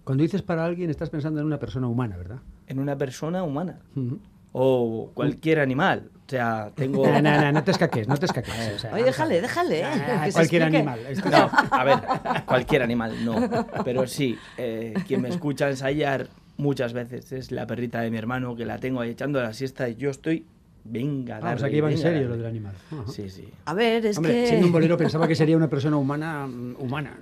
Cuando 0.03 0.23
dices 0.23 0.41
para 0.41 0.65
alguien, 0.65 0.89
estás 0.89 1.09
pensando 1.09 1.39
en 1.39 1.45
una 1.45 1.59
persona 1.59 1.87
humana, 1.87 2.17
¿verdad? 2.17 2.39
en 2.67 2.79
una 2.79 2.97
persona 2.97 3.43
humana. 3.43 3.79
Ujú. 3.95 4.19
O 4.53 5.11
cualquier 5.13 5.59
animal. 5.59 6.09
O 6.25 6.29
sea, 6.29 6.71
tengo... 6.75 7.05
No, 7.07 7.21
no, 7.21 7.41
no, 7.41 7.51
no 7.51 7.63
te 7.63 7.71
escaques, 7.71 8.07
no 8.07 8.17
te 8.17 8.25
escaques. 8.25 8.53
o 8.75 8.79
sea, 8.79 8.93
Oye, 8.93 9.03
déjale, 9.03 9.41
déjale. 9.41 9.83
Ah, 9.83 10.25
se 10.25 10.31
cualquier 10.33 10.63
animal. 10.63 10.99
No, 11.29 11.49
a 11.71 11.83
ver, 11.83 11.99
cualquier 12.45 12.81
animal, 12.83 13.13
no. 13.25 13.35
Pero 13.83 14.07
sí, 14.07 14.37
eh, 14.57 14.93
quien 15.07 15.21
me 15.21 15.29
escucha 15.29 15.69
ensayar 15.69 16.27
muchas 16.57 16.93
veces 16.93 17.31
es 17.31 17.51
la 17.51 17.67
perrita 17.67 18.01
de 18.01 18.11
mi 18.11 18.17
hermano, 18.17 18.55
que 18.55 18.65
la 18.65 18.77
tengo 18.79 19.01
ahí 19.01 19.11
echando 19.11 19.41
la 19.41 19.53
siesta 19.53 19.89
y 19.89 19.95
yo 19.95 20.09
estoy, 20.09 20.45
venga, 20.85 21.39
Ah, 21.41 21.53
o 21.55 21.57
sea 21.57 21.69
que 21.69 21.77
iba 21.77 21.89
en 21.91 21.97
serio 21.97 22.21
darle. 22.21 22.27
lo 22.29 22.37
del 22.37 22.45
animal. 22.45 22.73
Ajá. 22.91 23.03
Sí, 23.11 23.29
sí. 23.29 23.47
A 23.65 23.73
ver, 23.73 24.05
es 24.05 24.17
Hombre, 24.17 24.33
que... 24.33 24.47
siendo 24.47 24.67
un 24.67 24.73
bolero 24.73 24.97
pensaba 24.97 25.27
que 25.27 25.35
sería 25.35 25.57
una 25.57 25.69
persona 25.69 25.97
humana, 25.97 26.45
mm, 26.47 26.75
humana. 26.79 27.17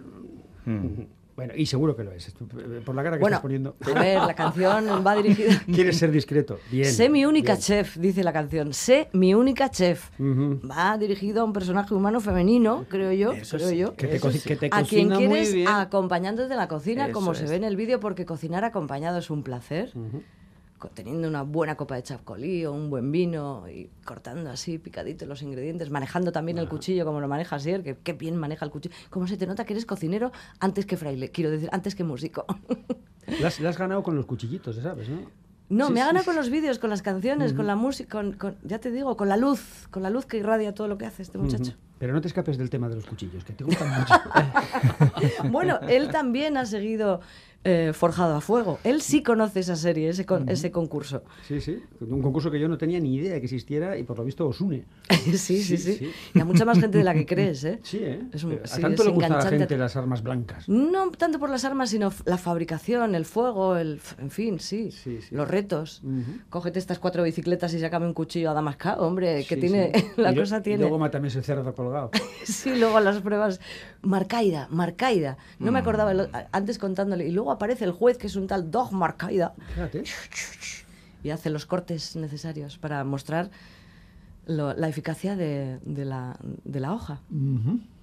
Mm. 0.65 1.01
Bueno, 1.33 1.53
y 1.55 1.65
seguro 1.65 1.95
que 1.95 2.03
lo 2.03 2.11
es. 2.11 2.31
Por 2.85 2.93
la 2.93 3.01
cara 3.03 3.15
que 3.15 3.21
Bueno, 3.21 3.35
estás 3.37 3.41
poniendo. 3.41 3.75
a 3.95 3.99
ver, 3.99 4.17
la 4.21 4.33
canción 4.35 4.85
va 5.05 5.15
dirigida... 5.15 5.59
Quieres 5.73 5.97
ser 5.97 6.11
discreto. 6.11 6.59
Bien. 6.69 6.85
sé 6.91 7.09
mi 7.09 7.25
única 7.25 7.53
bien. 7.53 7.61
chef, 7.63 7.97
dice 7.97 8.23
la 8.23 8.33
canción. 8.33 8.73
Sé 8.73 9.09
mi 9.13 9.33
única 9.33 9.71
chef. 9.71 10.11
Ujú. 10.19 10.59
Va 10.69 10.97
dirigido 10.99 11.41
a 11.41 11.45
un 11.45 11.53
personaje 11.53 11.95
humano 11.95 12.19
femenino, 12.19 12.85
creo 12.89 13.11
yo. 13.13 13.31
Eso 13.31 13.57
creo 13.57 13.69
sí. 13.69 13.77
yo. 13.77 13.95
Que 13.95 14.07
te, 14.07 14.15
Eso 14.17 14.27
co- 14.27 14.33
sí. 14.33 14.39
que 14.47 14.55
te 14.55 14.67
A 14.67 14.83
quien 14.83 15.07
cocina 15.09 15.17
quieres 15.17 15.53
bien. 15.53 15.67
acompañándote 15.69 16.49
de 16.49 16.55
la 16.57 16.67
cocina, 16.67 17.05
Eso 17.05 17.13
como 17.13 17.33
se 17.33 17.45
es. 17.45 17.49
ve 17.49 17.55
en 17.55 17.63
el 17.63 17.75
vídeo, 17.77 17.99
porque 17.99 18.25
cocinar 18.25 18.63
acompañado 18.65 19.17
es 19.17 19.29
un 19.31 19.41
placer. 19.41 19.89
Ujú. 19.95 20.21
Co- 20.21 20.23
Teniendo 20.89 21.27
una 21.27 21.43
buena 21.43 21.75
copa 21.75 21.95
de 21.95 22.03
chapcolí 22.03 22.65
o 22.65 22.73
un 22.73 22.89
buen 22.89 23.11
vino 23.11 23.69
y 23.69 23.89
cortando 24.05 24.49
así 24.49 24.77
picaditos 24.77 25.27
los 25.27 25.41
ingredientes, 25.41 25.89
manejando 25.89 26.31
también 26.31 26.57
el 26.57 26.67
cuchillo 26.67 27.05
como 27.05 27.19
lo 27.21 27.27
maneja 27.27 27.59
Sier, 27.59 27.83
que 27.83 27.97
qué 27.97 28.13
bien 28.13 28.35
maneja 28.37 28.65
el 28.65 28.71
cuchillo. 28.71 28.95
¿Cómo 29.09 29.27
se 29.27 29.37
te 29.37 29.45
nota 29.47 29.65
que 29.65 29.73
eres 29.73 29.85
cocinero 29.85 30.31
antes 30.59 30.85
que 30.85 30.97
fraile? 30.97 31.29
Quiero 31.29 31.51
decir, 31.51 31.69
antes 31.71 31.95
que 31.95 32.03
músico. 32.03 32.45
La 33.39 33.47
has, 33.47 33.77
ganado 33.77 34.01
con 34.03 34.15
los 34.15 34.25
cuchillitos, 34.25 34.75
¿sabes? 34.77 35.07
¿no? 35.07 35.21
No, 35.69 35.87
Sí, 35.87 35.93
me 35.93 36.01
ha 36.01 36.07
ganado 36.07 36.23
sí. 36.23 36.27
con 36.27 36.35
los 36.35 36.49
vídeos, 36.49 36.79
con 36.79 36.89
las 36.89 37.01
canciones, 37.01 37.53
con 37.53 37.65
la 37.65 37.75
música, 37.77 38.09
con, 38.09 38.33
con- 38.33 38.57
ya 38.63 38.79
te 38.79 38.91
digo, 38.91 39.15
con 39.15 39.29
la 39.29 39.37
luz, 39.37 39.87
con 39.89 40.03
la 40.03 40.09
luz 40.09 40.25
que 40.25 40.37
irradia 40.37 40.73
todo 40.73 40.89
lo 40.89 40.97
que 40.97 41.05
hace 41.05 41.21
este 41.21 41.37
muchacho. 41.37 41.73
Pero 41.97 42.11
no 42.13 42.19
te 42.19 42.27
escapes 42.27 42.57
del 42.57 42.69
tema 42.69 42.89
de 42.89 42.95
los 42.95 43.05
cuchillos, 43.05 43.45
que 43.45 43.53
te 43.53 43.63
gustan 43.63 43.87
mucho. 43.99 44.13
Bueno, 45.49 45.79
él 45.87 46.09
también 46.09 46.57
ha 46.57 46.65
seguido 46.65 47.21
eh, 47.63 47.91
Forjado 47.93 48.35
a 48.35 48.41
Fuego. 48.41 48.79
Él 48.83 49.01
sí 49.01 49.21
conoce 49.23 49.59
esa 49.59 49.75
serie, 49.75 50.09
ese, 50.09 50.25
con- 50.25 50.49
ese 50.49 50.71
concurso. 50.71 51.23
Sí, 51.47 51.61
sí. 51.61 51.79
Un 51.99 52.21
concurso 52.21 52.49
que 52.49 52.59
yo 52.59 52.67
no 52.67 52.77
tenía 52.77 52.99
ni 52.99 53.15
idea 53.15 53.33
de 53.33 53.39
que 53.39 53.45
existiera 53.45 53.97
y 53.97 54.03
por 54.03 54.17
lo 54.17 54.23
visto 54.23 54.47
os 54.47 54.61
une. 54.61 54.85
sí, 55.09 55.37
sí, 55.37 55.63
sí, 55.63 55.77
Sí, 55.77 55.93
sí. 55.97 56.11
Y 56.33 56.39
a 56.39 56.45
mucha 56.45 56.65
más 56.65 56.79
gente 56.79 56.97
de 56.97 57.03
la 57.03 57.13
que 57.13 57.25
crees, 57.25 57.63
¿eh? 57.63 57.79
Sí, 57.83 57.99
¿eh? 58.01 58.21
Es 58.31 58.43
un- 58.43 58.51
Pero 58.51 58.67
sí, 58.67 58.73
a 58.79 58.81
tanto 58.81 59.03
es 59.03 59.07
le 59.07 59.13
gusta 59.13 59.39
a 59.39 59.43
la 59.43 59.49
gente 59.49 59.77
las 59.77 59.95
armas 59.95 60.23
blancas. 60.23 60.67
No 60.69 61.11
tanto 61.11 61.37
por 61.39 61.49
las 61.49 61.63
armas, 61.65 61.89
sino 61.91 62.11
la 62.25 62.37
fabricación, 62.37 63.13
el 63.15 63.25
fuego, 63.25 63.77
el, 63.77 63.99
en 64.17 64.31
fin, 64.31 64.59
sí, 64.59 64.89
los 65.31 65.47
retos. 65.47 66.01
Ujú. 66.03 66.39
Cógete 66.49 66.79
estas 66.79 66.99
cuatro 66.99 67.23
bicicletas 67.23 67.73
y 67.73 67.79
sácame 67.79 68.07
un 68.07 68.13
cuchillo 68.13 68.49
a 68.51 68.53
damascado, 68.53 69.05
hombre, 69.05 69.45
que 69.47 69.57
tiene, 69.57 69.91
la 70.17 70.31
Y 70.31 70.35
lo- 70.35 70.41
cosa 70.41 70.57
y 70.57 70.61
tiene. 70.63 70.79
luego 70.81 70.97
mátame 70.97 71.27
ese 71.27 71.41
cerdo 71.43 71.73
colgado. 71.75 72.11
Sí, 72.43 72.75
luego 72.75 72.99
las 72.99 73.21
pruebas. 73.21 73.59
Marcaida, 74.01 74.67
Marcaida. 74.71 75.37
No 75.59 75.69
Mm. 75.71 75.73
me 75.73 75.79
acordaba 75.79 76.11
el- 76.11 76.29
antes 76.51 76.77
contándole. 76.79 77.27
Y 77.27 77.31
luego 77.31 77.50
aparece 77.51 77.85
el 77.85 77.91
juez, 77.91 78.17
que 78.17 78.27
es 78.27 78.35
un 78.35 78.47
tal 78.47 78.71
Dog 78.71 78.91
Marcaida, 78.93 79.53
Fíjate. 79.75 80.03
y 81.23 81.29
hace 81.29 81.49
los 81.49 81.65
cortes 81.65 82.15
necesarios 82.15 82.77
para 82.77 83.03
mostrar 83.03 83.49
lo- 84.47 84.73
la 84.73 84.87
eficacia 84.87 85.35
de, 85.35 85.79
de 85.85 86.05
la, 86.05 86.37
de 86.63 86.79
la 86.79 86.93
hoja. 86.93 87.21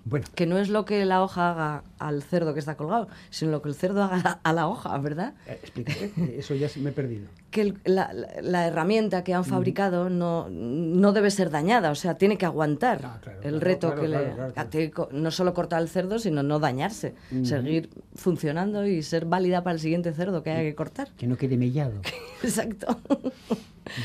Bueno, 0.08 0.26
Que 0.34 0.46
no 0.46 0.58
es 0.58 0.68
lo 0.68 0.84
que 0.84 1.04
la 1.04 1.22
hoja 1.22 1.50
haga 1.50 1.82
al 1.98 2.22
cerdo 2.22 2.54
que 2.54 2.60
está 2.60 2.76
colgado, 2.76 3.08
sino 3.30 3.50
lo 3.50 3.62
que 3.62 3.68
el 3.68 3.74
cerdo 3.74 4.02
haga 4.02 4.38
a 4.42 4.52
la 4.52 4.66
hoja, 4.68 4.96
¿verdad? 4.98 5.34
eh, 5.46 5.58
explícate. 5.62 6.38
Eso 6.38 6.54
ya 6.54 6.68
me 6.76 6.90
he 6.90 6.92
perdido. 6.92 7.26
que 7.50 7.62
el- 7.62 7.78
la, 7.84 8.66
herramienta 8.66 9.24
que 9.24 9.32
han 9.34 9.44
fabricado 9.44 10.10
no, 10.10 10.48
no 10.50 11.12
debe 11.12 11.30
ser 11.30 11.50
dañada, 11.50 11.90
o 11.90 11.94
sea, 11.94 12.14
tiene 12.16 12.36
que 12.38 12.44
aguantar 12.46 13.00
Ah, 13.04 13.18
claro, 13.22 13.40
el 13.42 13.60
reto 13.60 13.88
claro, 13.94 14.02
que 14.02 14.08
le... 14.08 14.92
no 15.12 15.30
solo 15.30 15.54
cortar 15.54 15.80
el 15.82 15.88
cerdo, 15.88 16.18
sino 16.18 16.42
no 16.42 16.58
dañarse, 16.58 17.14
seguir 17.44 17.88
funcionando 18.14 18.86
y 18.86 19.02
ser 19.02 19.24
válida 19.26 19.62
para 19.62 19.74
el 19.74 19.80
siguiente 19.80 20.12
cerdo 20.12 20.42
que 20.42 20.50
haya 20.50 20.62
que 20.62 20.74
cortar. 20.74 21.08
Que 21.16 21.26
no 21.26 21.36
quede 21.36 21.56
mellado. 21.56 22.00
Exacto. 22.42 22.98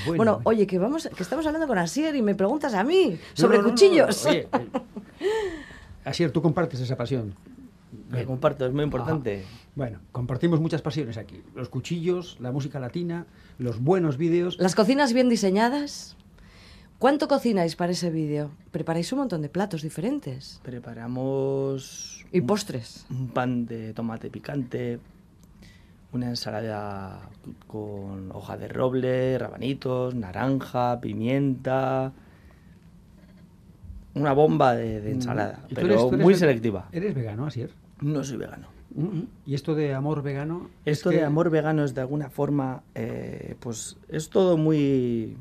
Bueno, 0.06 0.38
Bueno, 0.38 0.42
oye, 0.46 0.66
que 0.66 0.80
vamos, 0.80 1.10
que 1.14 1.22
estamos 1.24 1.46
hablando 1.46 1.68
con 1.68 1.78
Asier 1.78 2.16
y 2.16 2.22
me 2.22 2.36
preguntas 2.36 2.74
a 2.74 2.86
mí 2.86 3.20
sobre 3.34 3.58
no, 3.58 3.64
no, 3.64 3.68
no, 3.68 3.74
cuchillos. 3.74 4.26
Oye, 4.26 4.48
eh, 4.54 4.68
Asier, 6.06 6.32
tú 6.32 6.42
compartes 6.42 6.80
esa 6.80 6.98
pasión. 6.98 7.36
Me 8.10 8.26
comparto, 8.26 8.66
es 8.66 8.74
muy 8.74 8.84
importante. 8.84 9.44
Bueno, 9.76 10.00
compartimos 10.12 10.60
muchas 10.60 10.82
pasiones 10.82 11.18
aquí. 11.18 11.42
Los 11.56 11.70
cuchillos, 11.70 12.38
la 12.40 12.52
música 12.52 12.80
latina, 12.80 13.26
los 13.60 13.80
buenos 13.80 14.18
vídeos. 14.18 14.58
Las 14.60 14.76
cocinas 14.76 15.14
bien 15.14 15.30
diseñadas. 15.30 16.18
¿Cuánto 17.00 17.28
cocináis 17.28 17.76
para 17.76 17.92
ese 17.92 18.10
vídeo? 18.10 18.52
Preparáis 18.72 19.12
un 19.14 19.20
montón 19.20 19.42
de 19.42 19.50
platos 19.50 19.82
diferentes. 19.82 20.60
Preparamos 20.64 22.26
Y 22.32 22.42
postres. 22.42 23.06
un 23.10 23.28
pan 23.30 23.66
de 23.66 23.94
tomate 23.94 24.30
picante, 24.30 25.00
una 26.14 26.30
ensalada 26.30 27.30
con 27.68 28.32
hoja 28.32 28.58
de 28.58 28.68
roble, 28.70 29.38
rabanitos, 29.38 30.16
naranja, 30.16 31.00
pimienta. 31.02 32.14
Una 34.16 34.34
bomba 34.34 34.76
de, 34.76 35.02
de 35.02 35.12
ensalada, 35.12 35.60
Mm. 35.64 35.66
¿Y 35.66 35.70
tú 35.70 35.76
pero 35.76 35.88
eres- 35.88 36.02
tú 36.02 36.08
eres 36.14 36.24
muy 36.24 36.36
selectiva. 36.36 36.88
¿Eres 36.92 37.16
vegano, 37.16 37.46
Asier? 37.48 37.72
No 38.02 38.24
soy 38.24 38.38
vegano. 38.38 38.68
Mm, 38.96 39.22
¿Y 39.48 39.56
esto 39.56 39.74
de 39.74 39.94
amor 39.94 40.22
vegano? 40.22 40.70
es 40.86 40.98
Esto 41.00 41.10
que- 41.10 41.18
de 41.18 41.24
amor 41.24 41.50
vegano 41.50 41.84
es 41.84 41.96
de 41.96 42.02
alguna 42.02 42.30
forma, 42.30 42.84
eh, 42.96 43.56
pues 43.60 43.98
es 44.10 44.30
todo 44.30 44.56
muy... 44.58 45.36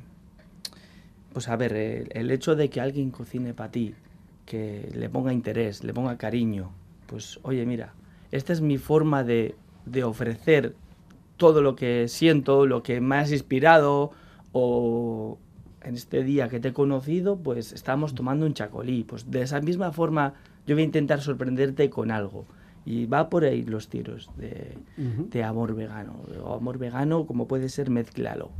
Pues 1.33 1.49
a 1.49 1.57
ver, 1.57 1.73
el, 1.75 2.09
el 2.13 2.31
hecho 2.31 2.55
de 2.57 2.69
que 2.71 2.81
alguien 2.81 3.11
cocine 3.11 3.55
para 3.55 3.71
ti, 3.71 3.95
que 4.47 4.91
le 4.95 5.09
ponga 5.09 5.33
interés, 5.33 5.83
le 5.85 5.93
ponga 5.95 6.17
cariño, 6.19 6.71
pues 7.07 7.41
oye, 7.43 7.65
mira, 7.67 7.93
esta 8.31 8.53
es 8.53 8.61
mi 8.61 8.77
forma 8.79 9.25
de, 9.25 9.55
de 9.87 10.05
ofrecer 10.05 10.75
todo 11.39 11.63
lo 11.63 11.75
que 11.75 12.07
siento, 12.09 12.67
lo 12.67 12.83
que 12.83 13.01
me 13.01 13.17
has 13.17 13.33
inspirado, 13.33 14.13
o 14.53 15.39
en 15.85 15.95
este 15.95 16.23
día 16.23 16.49
que 16.49 16.61
te 16.61 16.69
he 16.69 16.73
conocido, 16.73 17.37
pues 17.37 17.73
estamos 17.73 18.15
tomando 18.15 18.47
un 18.47 18.55
chacolí. 18.55 19.05
Pues 19.05 19.31
de 19.31 19.43
esa 19.43 19.61
misma 19.61 19.93
forma 19.93 20.35
yo 20.67 20.75
voy 20.75 20.83
a 20.83 20.87
intentar 20.87 21.21
sorprenderte 21.21 21.91
con 21.91 22.11
algo. 22.11 22.47
Y 22.85 23.07
va 23.07 23.29
por 23.29 23.45
ahí 23.45 23.63
los 23.63 23.89
tiros 23.89 24.31
de, 24.37 24.77
de 24.97 25.45
amor 25.45 25.75
vegano. 25.75 26.15
O 26.45 26.55
amor 26.55 26.79
vegano 26.79 27.27
como 27.27 27.47
puede 27.47 27.69
ser 27.69 27.91
mezclalo. 27.91 28.51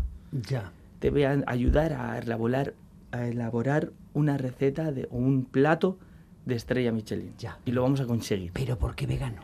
Ya. 0.49 0.73
Te 1.01 1.11
voy 1.11 1.25
a 1.25 1.43
ayudar 1.47 1.93
a 1.93 2.19
elaborar, 2.19 2.75
a 3.11 3.27
elaborar 3.27 3.91
una 4.15 4.39
receta 4.39 4.93
de 4.93 5.09
o 5.11 5.17
un 5.17 5.45
plato 5.45 5.99
de 6.47 6.55
estrella 6.55 6.93
Michelin. 6.93 7.35
Ya. 7.39 7.59
Y 7.65 7.73
lo 7.73 7.83
vamos 7.83 8.01
a 8.01 8.07
conseguir. 8.07 8.53
¿Pero 8.53 8.79
por 8.79 8.95
qué 8.95 9.07
vegano? 9.07 9.43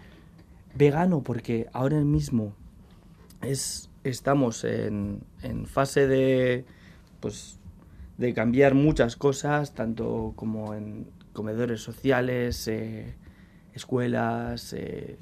Vegano 0.77 1.23
porque 1.23 1.67
ahora 1.73 2.01
mismo 2.01 2.53
es, 3.43 3.91
estamos 4.05 4.63
en, 4.63 5.23
en 5.43 5.67
fase 5.67 6.07
de, 6.07 6.65
pues 7.21 7.59
de 8.19 8.35
cambiar 8.35 8.75
muchas 8.75 9.17
cosas, 9.17 9.73
tanto 9.75 10.33
como 10.37 10.75
en 10.75 11.07
comedores 11.33 11.81
sociales, 11.81 12.67
eh, 12.69 13.15
escuelas. 13.73 14.73
eh, 14.75 15.17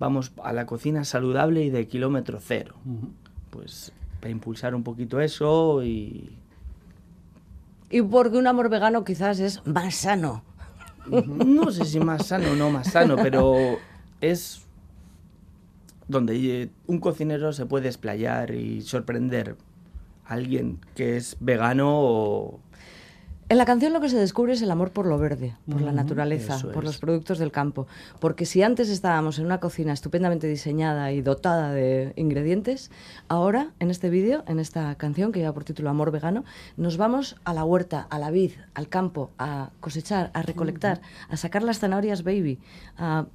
vamos 0.00 0.32
a 0.42 0.52
la 0.52 0.66
cocina 0.66 1.04
saludable 1.04 1.64
y 1.64 1.70
de 1.70 1.86
kilómetro 1.86 2.38
cero. 2.40 2.74
Pues 3.50 3.92
para 4.20 4.30
impulsar 4.30 4.74
un 4.74 4.82
poquito 4.82 5.20
eso 5.20 5.82
y 5.84 6.36
Y 7.88 8.02
porque 8.02 8.36
un 8.36 8.48
amor 8.48 8.68
vegano 8.68 9.04
quizás 9.04 9.38
es 9.38 9.64
más 9.66 9.94
sano. 9.94 10.42
no 11.06 11.70
sé 11.70 11.84
si 11.84 12.00
más 12.00 12.26
sano 12.26 12.50
o 12.52 12.56
no 12.56 12.70
más 12.70 12.90
sano, 12.90 13.14
pero 13.22 13.78
es 14.20 14.62
donde 16.08 16.62
eh, 16.62 16.70
un 16.86 16.98
cocinero 16.98 17.52
se 17.52 17.64
puede 17.64 17.86
explayar 17.86 18.50
y 18.50 18.82
sorprender 18.82 19.56
alguien 20.24 20.80
que 20.94 21.16
es 21.16 21.36
vegano 21.40 21.90
o 21.90 22.60
En 23.48 23.58
la 23.58 23.66
canción 23.66 23.92
lo 23.92 24.00
que 24.00 24.08
se 24.08 24.16
descubre 24.16 24.54
es 24.54 24.62
el 24.62 24.70
amor 24.70 24.90
por 24.90 25.06
lo 25.06 25.18
verde, 25.18 25.54
por 25.70 25.82
la 25.82 25.92
naturaleza, 25.92 26.58
por 26.60 26.84
es. 26.84 26.84
los 26.84 26.98
productos 26.98 27.38
del 27.38 27.52
campo. 27.52 27.86
Porque 28.20 28.46
si 28.46 28.62
antes 28.62 28.88
estábamos 28.88 29.38
en 29.38 29.44
una 29.44 29.60
cocina 29.60 29.92
estupendamente 29.92 30.46
diseñada 30.46 31.12
y 31.12 31.20
dotada 31.20 31.72
de 31.72 32.14
ingredientes, 32.16 32.90
ahora 33.28 33.72
en 33.80 33.90
este 33.90 34.08
vídeo, 34.08 34.44
en 34.46 34.60
esta 34.60 34.94
canción 34.94 35.30
que 35.30 35.40
lleva 35.40 35.52
por 35.52 35.64
título 35.64 35.90
Amor 35.90 36.10
Vegano, 36.10 36.44
nos 36.76 36.96
vamos 36.96 37.36
a 37.44 37.52
la 37.52 37.64
huerta, 37.64 38.06
a 38.08 38.18
la 38.18 38.30
vid, 38.30 38.52
al 38.72 38.88
campo, 38.88 39.30
a 39.38 39.70
cosechar, 39.80 40.30
a 40.32 40.42
recolectar, 40.42 41.02
a 41.28 41.36
sacar 41.36 41.62
las 41.62 41.80
zanahorias 41.80 42.22
baby, 42.22 42.58
a 42.96 43.26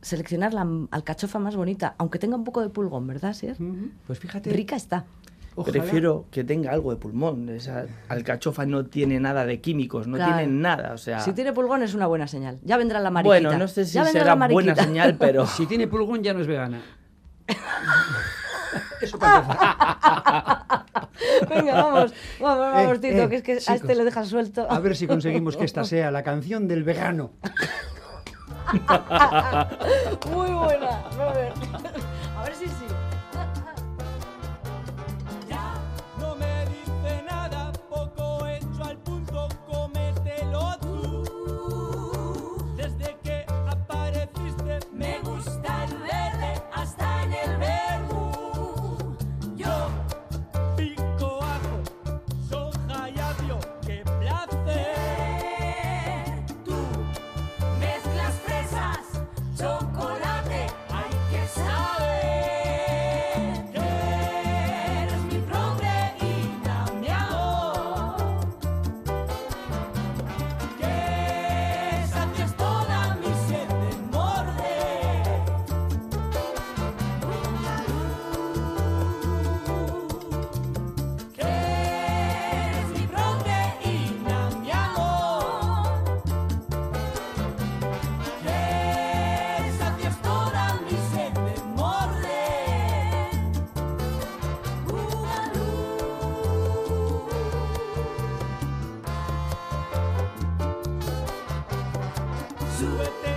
seleccionar 0.00 0.54
la 0.54 0.66
alcachofa 0.90 1.38
más 1.38 1.56
bonita, 1.56 1.94
aunque 1.98 2.18
tenga 2.18 2.36
un 2.36 2.44
poco 2.44 2.62
de 2.62 2.70
pulgón, 2.70 3.06
¿verdad, 3.06 3.34
Sier? 3.34 3.56
Pues 4.06 4.18
fíjate. 4.18 4.50
Rica 4.50 4.76
está. 4.76 5.04
Ojalá- 5.60 5.72
prefiero 5.80 6.26
que 6.30 6.44
tenga 6.44 6.72
algo 6.72 6.90
de 6.90 6.96
pulmón. 6.96 7.48
Esa 7.48 7.86
alcachofa 8.08 8.66
no 8.66 8.86
tiene 8.86 9.20
nada 9.20 9.44
de 9.46 9.60
químicos, 9.60 10.06
no 10.06 10.16
Claro. 10.16 10.36
tiene 10.36 10.52
nada, 10.52 10.92
o 10.94 10.98
sea... 10.98 11.20
Si 11.20 11.32
tiene 11.32 11.52
pulgón 11.52 11.82
es 11.82 11.94
una 11.94 12.06
buena 12.06 12.26
señal. 12.28 12.58
Ya 12.64 12.76
vendrá 12.76 13.00
la 13.00 13.10
mariquita. 13.10 13.28
bueno, 13.48 13.58
no 13.58 13.68
sé 13.68 13.84
si 13.84 13.98
será 14.04 14.34
buena 14.34 14.74
señal, 14.74 15.16
pero... 15.18 15.46
Si 15.46 15.66
tiene 15.66 15.86
pulgón 15.86 16.22
ya 16.22 16.32
no 16.34 16.40
es 16.40 16.46
vegana. 16.46 16.80
Eso 19.00 19.18
para. 19.18 19.40
Venga, 21.48 21.74
vamos, 21.82 22.12
vamos, 22.40 22.58
vamos, 22.58 22.96
Eh, 22.96 22.98
Tito, 22.98 23.22
eh, 23.22 23.28
que 23.28 23.36
es 23.36 23.42
que 23.42 23.52
a 23.52 23.58
chicos, 23.58 23.74
este 23.76 23.94
le 23.94 24.04
dejas 24.04 24.28
suelto. 24.28 24.66
A 24.70 24.78
ver 24.80 24.94
si 24.96 25.06
conseguimos 25.06 25.56
que 25.56 25.64
esta 25.64 25.84
sea 25.84 26.10
la 26.10 26.22
canción 26.22 26.68
del 26.68 26.82
vegano. 26.84 27.30
Muy 30.30 30.50
buena, 30.50 31.04
Robert. 31.16 31.56
Súbete 102.78 103.27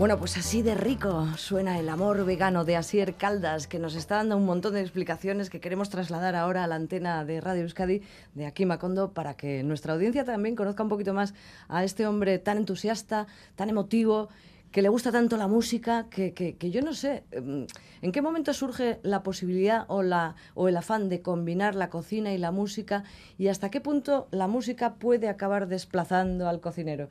Bueno, 0.00 0.18
pues 0.18 0.38
así 0.38 0.62
de 0.62 0.74
rico 0.74 1.26
suena 1.36 1.78
el 1.78 1.90
amor 1.90 2.24
vegano 2.24 2.64
de 2.64 2.74
Asier 2.74 3.16
Caldas, 3.16 3.66
que 3.66 3.78
nos 3.78 3.94
está 3.94 4.14
dando 4.16 4.38
un 4.38 4.46
montón 4.46 4.72
de 4.72 4.80
explicaciones 4.80 5.50
que 5.50 5.60
queremos 5.60 5.90
trasladar 5.90 6.36
ahora 6.36 6.64
a 6.64 6.66
la 6.66 6.76
antena 6.76 7.22
de 7.26 7.38
Radio 7.42 7.64
Euskadi 7.64 8.00
de 8.34 8.46
aquí 8.46 8.64
Macondo 8.64 9.12
para 9.12 9.34
que 9.34 9.62
nuestra 9.62 9.92
audiencia 9.92 10.24
también 10.24 10.56
conozca 10.56 10.82
un 10.82 10.88
poquito 10.88 11.12
más 11.12 11.34
a 11.68 11.84
este 11.84 12.06
hombre 12.06 12.38
tan 12.38 12.56
entusiasta, 12.56 13.26
tan 13.56 13.68
emotivo, 13.68 14.30
que 14.72 14.80
le 14.80 14.88
gusta 14.88 15.12
tanto 15.12 15.36
la 15.36 15.48
música, 15.48 16.06
que, 16.08 16.32
que- 16.32 16.70
yo 16.70 16.80
no 16.80 16.94
sé, 16.94 17.24
em, 17.32 17.66
¿en 18.00 18.10
qué 18.12 18.22
momento 18.22 18.54
surge 18.54 19.00
la 19.02 19.22
posibilidad 19.22 19.84
o, 19.88 20.02
la, 20.02 20.34
o 20.54 20.68
el 20.68 20.78
afán 20.78 21.10
de 21.10 21.20
combinar 21.20 21.74
la 21.74 21.90
cocina 21.90 22.32
y 22.32 22.38
la 22.38 22.52
música 22.52 23.04
y 23.36 23.48
hasta 23.48 23.70
qué 23.70 23.82
punto 23.82 24.28
la 24.30 24.46
música 24.48 24.94
puede 24.94 25.28
acabar 25.28 25.68
desplazando 25.68 26.48
al 26.48 26.60
cocinero? 26.60 27.10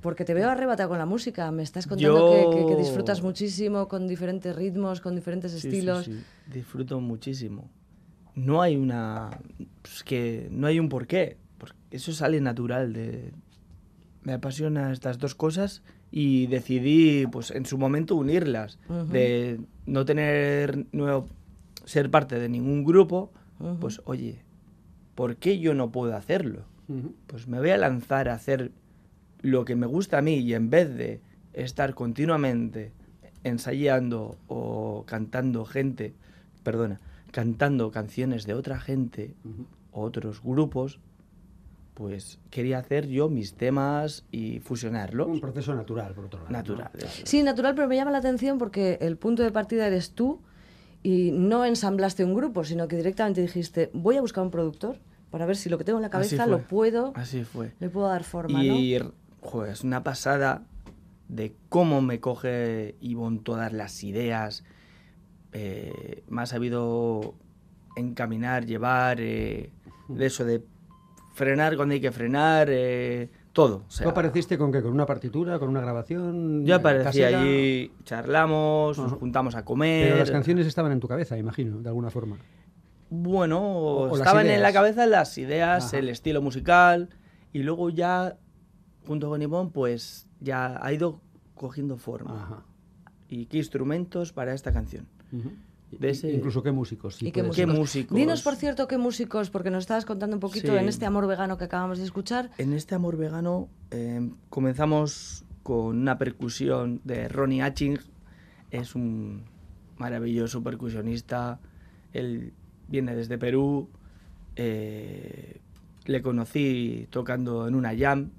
Porque 0.00 0.24
te 0.24 0.34
veo 0.34 0.48
arrebatado 0.50 0.88
con 0.90 0.98
la 0.98 1.06
música. 1.06 1.50
Me 1.50 1.62
estás 1.62 1.86
contando 1.86 2.30
que- 2.30 2.56
que, 2.58 2.64
que 2.66 2.72
Yo- 2.72 2.78
disfrutas 2.78 3.22
muchísimo 3.22 3.88
con 3.88 4.06
diferentes 4.06 4.54
ritmos, 4.54 5.00
con 5.00 5.14
diferentes 5.16 5.52
Sí, 5.52 5.66
estilos. 5.68 6.04
sí, 6.04 6.22
Disfruto 6.52 7.00
muchísimo. 7.00 7.70
No 8.34 8.60
hay 8.62 8.76
una. 8.76 9.30
pues 9.82 10.04
que 10.04 10.48
no 10.52 10.66
hay 10.66 10.78
un 10.78 10.88
porqué. 10.88 11.38
Porque 11.58 11.76
eso 11.90 12.12
sale 12.12 12.40
natural 12.40 12.92
de. 12.92 13.32
Me 14.22 14.32
apasionan 14.34 14.92
estas 14.92 15.18
dos 15.18 15.34
cosas 15.34 15.82
y 16.10 16.46
decidí, 16.48 17.26
pues 17.26 17.50
en 17.50 17.64
su 17.64 17.78
momento, 17.78 18.14
unirlas. 18.16 18.78
De 19.10 19.58
no 19.86 20.04
tener. 20.04 20.86
No 20.92 21.26
ser 21.84 22.10
parte 22.10 22.38
de 22.38 22.48
ningún 22.48 22.84
grupo. 22.84 23.32
Pues 23.80 24.02
oye, 24.04 24.42
¿por 25.14 25.36
qué 25.36 25.58
yo 25.58 25.72
no 25.74 25.90
puedo 25.90 26.14
hacerlo? 26.14 26.64
Pues 27.26 27.48
me 27.48 27.58
voy 27.58 27.70
a 27.70 27.78
lanzar 27.78 28.28
a 28.28 28.34
hacer 28.34 28.70
lo 29.46 29.64
que 29.64 29.76
me 29.76 29.86
gusta 29.86 30.18
a 30.18 30.22
mí 30.22 30.34
y 30.38 30.54
en 30.54 30.70
vez 30.70 30.94
de 30.96 31.20
estar 31.52 31.94
continuamente 31.94 32.92
ensayando 33.44 34.36
o 34.48 35.04
cantando 35.06 35.64
gente, 35.64 36.14
perdona, 36.62 37.00
cantando 37.30 37.90
canciones 37.90 38.44
de 38.46 38.54
otra 38.54 38.78
gente, 38.80 39.34
otros 39.92 40.42
grupos, 40.42 40.98
pues 41.94 42.38
quería 42.50 42.78
hacer 42.78 43.06
yo 43.06 43.28
mis 43.28 43.54
temas 43.54 44.24
y 44.30 44.58
fusionarlos. 44.60 45.28
Un 45.28 45.40
proceso 45.40 45.74
natural, 45.74 46.12
por 46.12 46.24
otro 46.26 46.40
lado. 46.40 46.52
Natural. 46.52 46.90
Sí, 47.24 47.42
natural, 47.42 47.74
pero 47.74 47.88
me 47.88 47.96
llama 47.96 48.10
la 48.10 48.18
atención 48.18 48.58
porque 48.58 48.98
el 49.00 49.16
punto 49.16 49.42
de 49.42 49.50
partida 49.52 49.86
eres 49.86 50.10
tú 50.10 50.40
y 51.02 51.30
no 51.30 51.64
ensamblaste 51.64 52.24
un 52.24 52.34
grupo, 52.34 52.64
sino 52.64 52.88
que 52.88 52.96
directamente 52.96 53.40
dijiste, 53.40 53.90
voy 53.94 54.16
a 54.16 54.20
buscar 54.20 54.42
un 54.44 54.50
productor 54.50 54.98
para 55.30 55.46
ver 55.46 55.56
si 55.56 55.68
lo 55.70 55.78
que 55.78 55.84
tengo 55.84 55.98
en 55.98 56.02
la 56.02 56.08
Así 56.08 56.36
cabeza 56.36 56.44
fue. 56.44 56.50
lo 56.50 56.62
puedo, 56.66 57.12
Así 57.14 57.44
fue. 57.44 57.72
le 57.80 57.88
puedo 57.88 58.08
dar 58.08 58.24
forma, 58.24 58.62
Y, 58.64 58.98
¿no? 58.98 59.12
Joder, 59.46 59.72
es 59.72 59.84
una 59.84 60.02
pasada 60.02 60.62
de 61.28 61.54
cómo 61.68 62.02
me 62.02 62.20
coge 62.20 62.96
Ivonne 63.00 63.40
todas 63.42 63.72
las 63.72 64.04
ideas. 64.04 64.64
Eh, 65.52 66.24
me 66.28 66.42
ha 66.42 66.46
sabido 66.46 67.34
encaminar, 67.96 68.66
llevar, 68.66 69.20
eh, 69.20 69.70
de 70.08 70.26
eso 70.26 70.44
de 70.44 70.62
frenar 71.34 71.76
cuando 71.76 71.94
hay 71.94 72.00
que 72.00 72.12
frenar, 72.12 72.68
eh, 72.70 73.30
todo. 73.52 73.84
O 73.88 73.90
sea, 73.90 74.04
¿Tú 74.04 74.10
apareciste 74.10 74.58
con 74.58 74.70
qué? 74.70 74.82
¿Con 74.82 74.92
una 74.92 75.06
partitura? 75.06 75.58
¿Con 75.58 75.70
una 75.70 75.80
grabación? 75.80 76.64
yo 76.64 76.74
aparecí 76.74 77.04
casera? 77.04 77.40
allí, 77.40 77.92
charlamos, 78.04 78.98
nos 78.98 79.12
juntamos 79.12 79.54
a 79.54 79.64
comer. 79.64 80.08
Pero 80.08 80.18
las 80.18 80.30
canciones 80.30 80.66
estaban 80.66 80.92
en 80.92 81.00
tu 81.00 81.08
cabeza, 81.08 81.38
imagino, 81.38 81.80
de 81.80 81.88
alguna 81.88 82.10
forma. 82.10 82.36
Bueno, 83.08 83.60
o 83.62 84.08
las 84.08 84.18
estaban 84.18 84.48
en 84.48 84.62
la 84.62 84.72
cabeza 84.72 85.06
las 85.06 85.38
ideas, 85.38 85.86
Ajá. 85.88 85.98
el 85.98 86.08
estilo 86.08 86.42
musical, 86.42 87.08
y 87.52 87.62
luego 87.62 87.88
ya, 87.88 88.36
junto 89.06 89.28
con 89.28 89.40
Ivonne, 89.42 89.70
pues 89.72 90.26
ya 90.40 90.78
ha 90.84 90.92
ido 90.92 91.20
cogiendo 91.54 91.96
forma. 91.96 92.42
Ajá. 92.42 92.62
¿Y 93.28 93.46
qué 93.46 93.58
instrumentos 93.58 94.32
para 94.32 94.54
esta 94.54 94.72
canción? 94.72 95.06
De 95.90 96.10
ese- 96.10 96.32
Incluso 96.32 96.62
qué 96.62 96.72
músicos. 96.72 97.16
sí 97.16 97.28
¿Y 97.28 97.32
qué 97.32 97.40
puede 97.42 97.50
¿Qué 97.54 97.66
ser. 97.66 97.68
músicos? 97.68 98.16
Dinos, 98.16 98.42
por 98.42 98.56
cierto, 98.56 98.86
qué 98.88 98.98
músicos, 98.98 99.50
porque 99.50 99.70
nos 99.70 99.84
estabas 99.84 100.04
contando 100.04 100.36
un 100.36 100.40
poquito 100.40 100.72
Sí. 100.72 100.78
en 100.78 100.88
este 100.88 101.06
amor 101.06 101.26
vegano 101.26 101.56
que 101.58 101.64
acabamos 101.64 101.98
de 101.98 102.04
escuchar. 102.04 102.50
En 102.58 102.72
este 102.72 102.94
amor 102.94 103.16
vegano 103.16 103.68
eh, 103.90 104.30
comenzamos 104.48 105.44
con 105.62 105.96
una 105.98 106.18
percusión 106.18 107.00
de 107.04 107.28
Ronnie 107.28 107.62
Hatching. 107.62 107.98
Es 108.70 108.94
un 108.94 109.44
maravilloso 109.96 110.62
percusionista. 110.62 111.60
Él 112.12 112.52
viene 112.88 113.14
desde 113.16 113.38
Perú. 113.38 113.88
Eh, 114.56 115.60
le 116.06 116.22
conocí 116.22 117.06
tocando 117.10 117.66
en 117.68 117.74
una 117.74 117.96
jam 117.96 118.30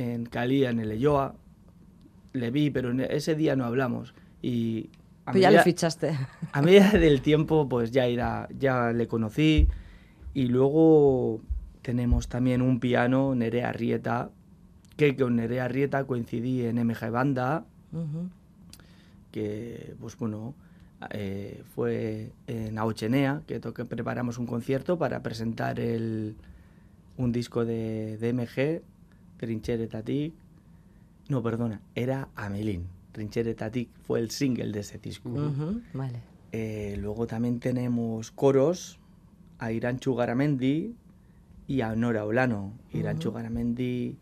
en 0.00 0.26
Cali, 0.26 0.64
en 0.64 0.80
el 0.80 0.92
Elloa. 0.92 1.34
Le 2.32 2.50
vi, 2.50 2.70
pero 2.70 2.90
en 2.90 3.00
ese 3.00 3.34
día 3.34 3.56
no 3.56 3.64
hablamos. 3.64 4.14
Y 4.42 4.88
a 5.26 5.32
Pero 5.32 5.42
ya 5.42 5.50
le 5.50 5.56
medida- 5.56 5.64
fichaste. 5.64 6.18
a 6.52 6.62
medida 6.62 6.90
del 6.92 7.20
tiempo, 7.22 7.68
pues 7.68 7.90
ya 7.90 8.06
era, 8.06 8.48
ya 8.58 8.92
le 8.92 9.06
conocí. 9.08 9.68
Y 10.34 10.46
luego 10.46 11.40
tenemos 11.82 12.28
también 12.28 12.62
un 12.62 12.78
piano, 12.80 13.34
Nerea 13.34 13.72
Rieta, 13.72 14.30
que 14.96 15.16
con 15.16 15.36
Nerea 15.36 15.66
Rieta 15.68 16.04
coincidí 16.04 16.64
en 16.64 16.76
MG 16.86 17.10
Banda, 17.10 17.64
Ujú. 17.92 18.28
que 19.32 19.94
pues 20.00 20.16
bueno, 20.16 20.54
eh, 21.10 21.62
fue 21.74 22.30
en 22.46 22.78
Aochenea, 22.78 23.42
que 23.46 23.58
preparamos 23.60 24.38
un 24.38 24.46
concierto 24.46 24.98
para 24.98 25.22
presentar 25.22 25.80
el, 25.80 26.36
un 27.16 27.32
disco 27.32 27.64
de, 27.64 28.18
de 28.18 28.32
MG, 28.32 28.82
Trinchere 29.44 29.86
Tatic. 29.86 30.34
No, 31.30 31.42
perdona, 31.42 31.80
era 31.94 32.28
Amelín. 32.36 32.86
Trinchere 33.12 33.54
Tatic 33.54 33.88
fue 34.02 34.20
el 34.20 34.30
single 34.30 34.70
de 34.70 34.80
ese 34.80 34.98
disco. 34.98 35.30
Vale. 35.94 36.20
Eh, 36.52 36.96
luego 37.00 37.26
también 37.26 37.58
tenemos 37.58 38.30
coros 38.32 38.98
a 39.58 39.72
Iranchu 39.72 40.14
Garamendi 40.14 40.94
y 41.66 41.80
a 41.80 41.94
Nora 41.96 42.26
Olano. 42.26 42.72
Iranchu 42.92 43.32
Garamendi 43.32 44.16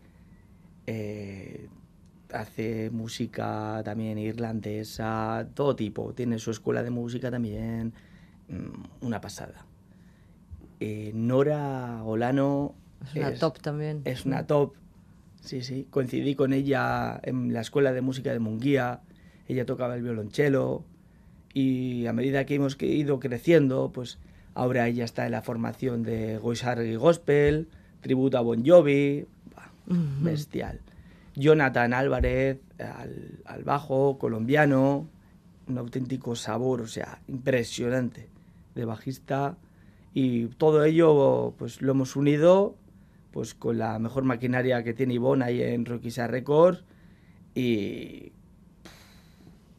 eh, 0.87 1.67
hace 2.31 2.89
música 2.91 3.81
también 3.83 4.17
irlandesa, 4.19 5.47
todo 5.53 5.75
tipo. 5.75 6.13
Tiene 6.13 6.39
su 6.39 6.51
escuela 6.51 6.81
de 6.81 6.91
música 6.91 7.29
también. 7.29 7.93
mm, 8.47 9.05
Una 9.05 9.19
pasada. 9.19 9.65
Eh, 10.79 11.11
Nora 11.13 12.03
Olano 12.05 12.73
Es 13.03 13.15
una 13.15 13.33
top 13.33 13.59
también. 13.59 14.01
es 14.05 14.25
una 14.25 14.47
top. 14.47 14.75
Sí, 15.41 15.61
sí. 15.61 15.87
Coincidí 15.89 16.35
con 16.35 16.53
ella 16.53 17.19
en 17.23 17.53
la 17.53 17.61
escuela 17.61 17.91
de 17.91 18.01
música 18.01 18.31
de 18.31 18.39
Munguía. 18.39 19.01
Ella 19.47 19.65
tocaba 19.65 19.95
el 19.95 20.03
violonchelo. 20.03 20.83
Y 21.53 22.05
a 22.05 22.13
medida 22.13 22.45
que 22.45 22.55
hemos 22.55 22.77
ido 22.81 23.19
creciendo, 23.19 23.91
pues 23.91 24.19
ahora 24.53 24.87
ella 24.87 25.05
está 25.05 25.25
en 25.25 25.31
la 25.31 25.41
formación 25.41 26.03
de 26.03 26.37
Goisarri 26.37 26.95
Gospel, 26.95 27.67
tributo 28.01 28.37
a 28.37 28.41
Bon 28.41 28.65
Jovi. 28.65 29.25
Bestial. 30.21 30.81
Jonathan 31.35 31.93
Álvarez 31.93 32.59
al, 32.77 33.39
al 33.45 33.63
bajo, 33.63 34.17
colombiano. 34.19 35.07
Un 35.67 35.77
auténtico 35.77 36.35
sabor, 36.35 36.81
o 36.81 36.87
sea, 36.87 37.21
impresionante 37.27 38.27
de 38.75 38.85
bajista. 38.85 39.57
Y 40.13 40.47
todo 40.47 40.83
ello, 40.83 41.53
pues 41.57 41.81
lo 41.81 41.91
hemos 41.91 42.15
unido 42.15 42.75
pues 43.31 43.53
con 43.53 43.77
la 43.77 43.99
mejor 43.99 44.23
maquinaria 44.23 44.83
que 44.83 44.93
tiene 44.93 45.15
Ivonne 45.15 45.45
ahí 45.45 45.61
en 45.61 45.85
Roquisa 45.85 46.27
Records 46.27 46.83
y 47.55 48.31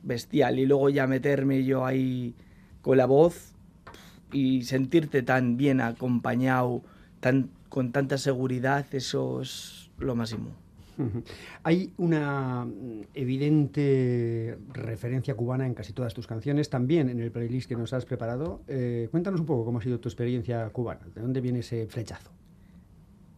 bestial 0.03 0.59
y 0.59 0.67
luego 0.67 0.89
ya 0.89 1.07
meterme 1.07 1.65
yo 1.65 1.85
ahí 1.85 2.35
con 2.83 2.97
la 2.97 3.07
voz 3.07 3.53
y 4.33 4.63
sentirte 4.63 5.23
tan 5.23 5.57
bien 5.57 5.81
acompañado 5.81 6.83
tan 7.21 7.51
con 7.69 7.93
tanta 7.93 8.19
seguridad 8.19 8.87
eso 8.93 9.43
es 9.43 9.91
lo 9.99 10.15
máximo. 10.15 10.51
Hay 11.63 11.93
una 11.97 12.65
mm, 12.65 13.03
evidente 13.15 14.59
referencia 14.73 15.35
cubana 15.35 15.67
en 15.67 15.75
casi 15.75 15.93
todas 15.93 16.15
tus 16.15 16.27
canciones, 16.27 16.71
también 16.71 17.09
en 17.09 17.21
el 17.21 17.31
playlist 17.31 17.69
que 17.69 17.77
nos 17.77 17.93
has 17.93 18.05
preparado. 18.05 18.63
Eh, 18.69 19.09
cuéntanos 19.11 19.41
un 19.41 19.47
poco 19.47 19.65
cómo 19.65 19.79
ha 19.79 19.83
sido 19.83 20.01
tu 20.01 20.09
experiencia 20.09 20.69
cubana, 20.71 21.07
de 21.15 21.21
dónde 21.21 21.41
viene 21.41 21.61
ese 21.61 21.87
flechazo. 21.87 22.31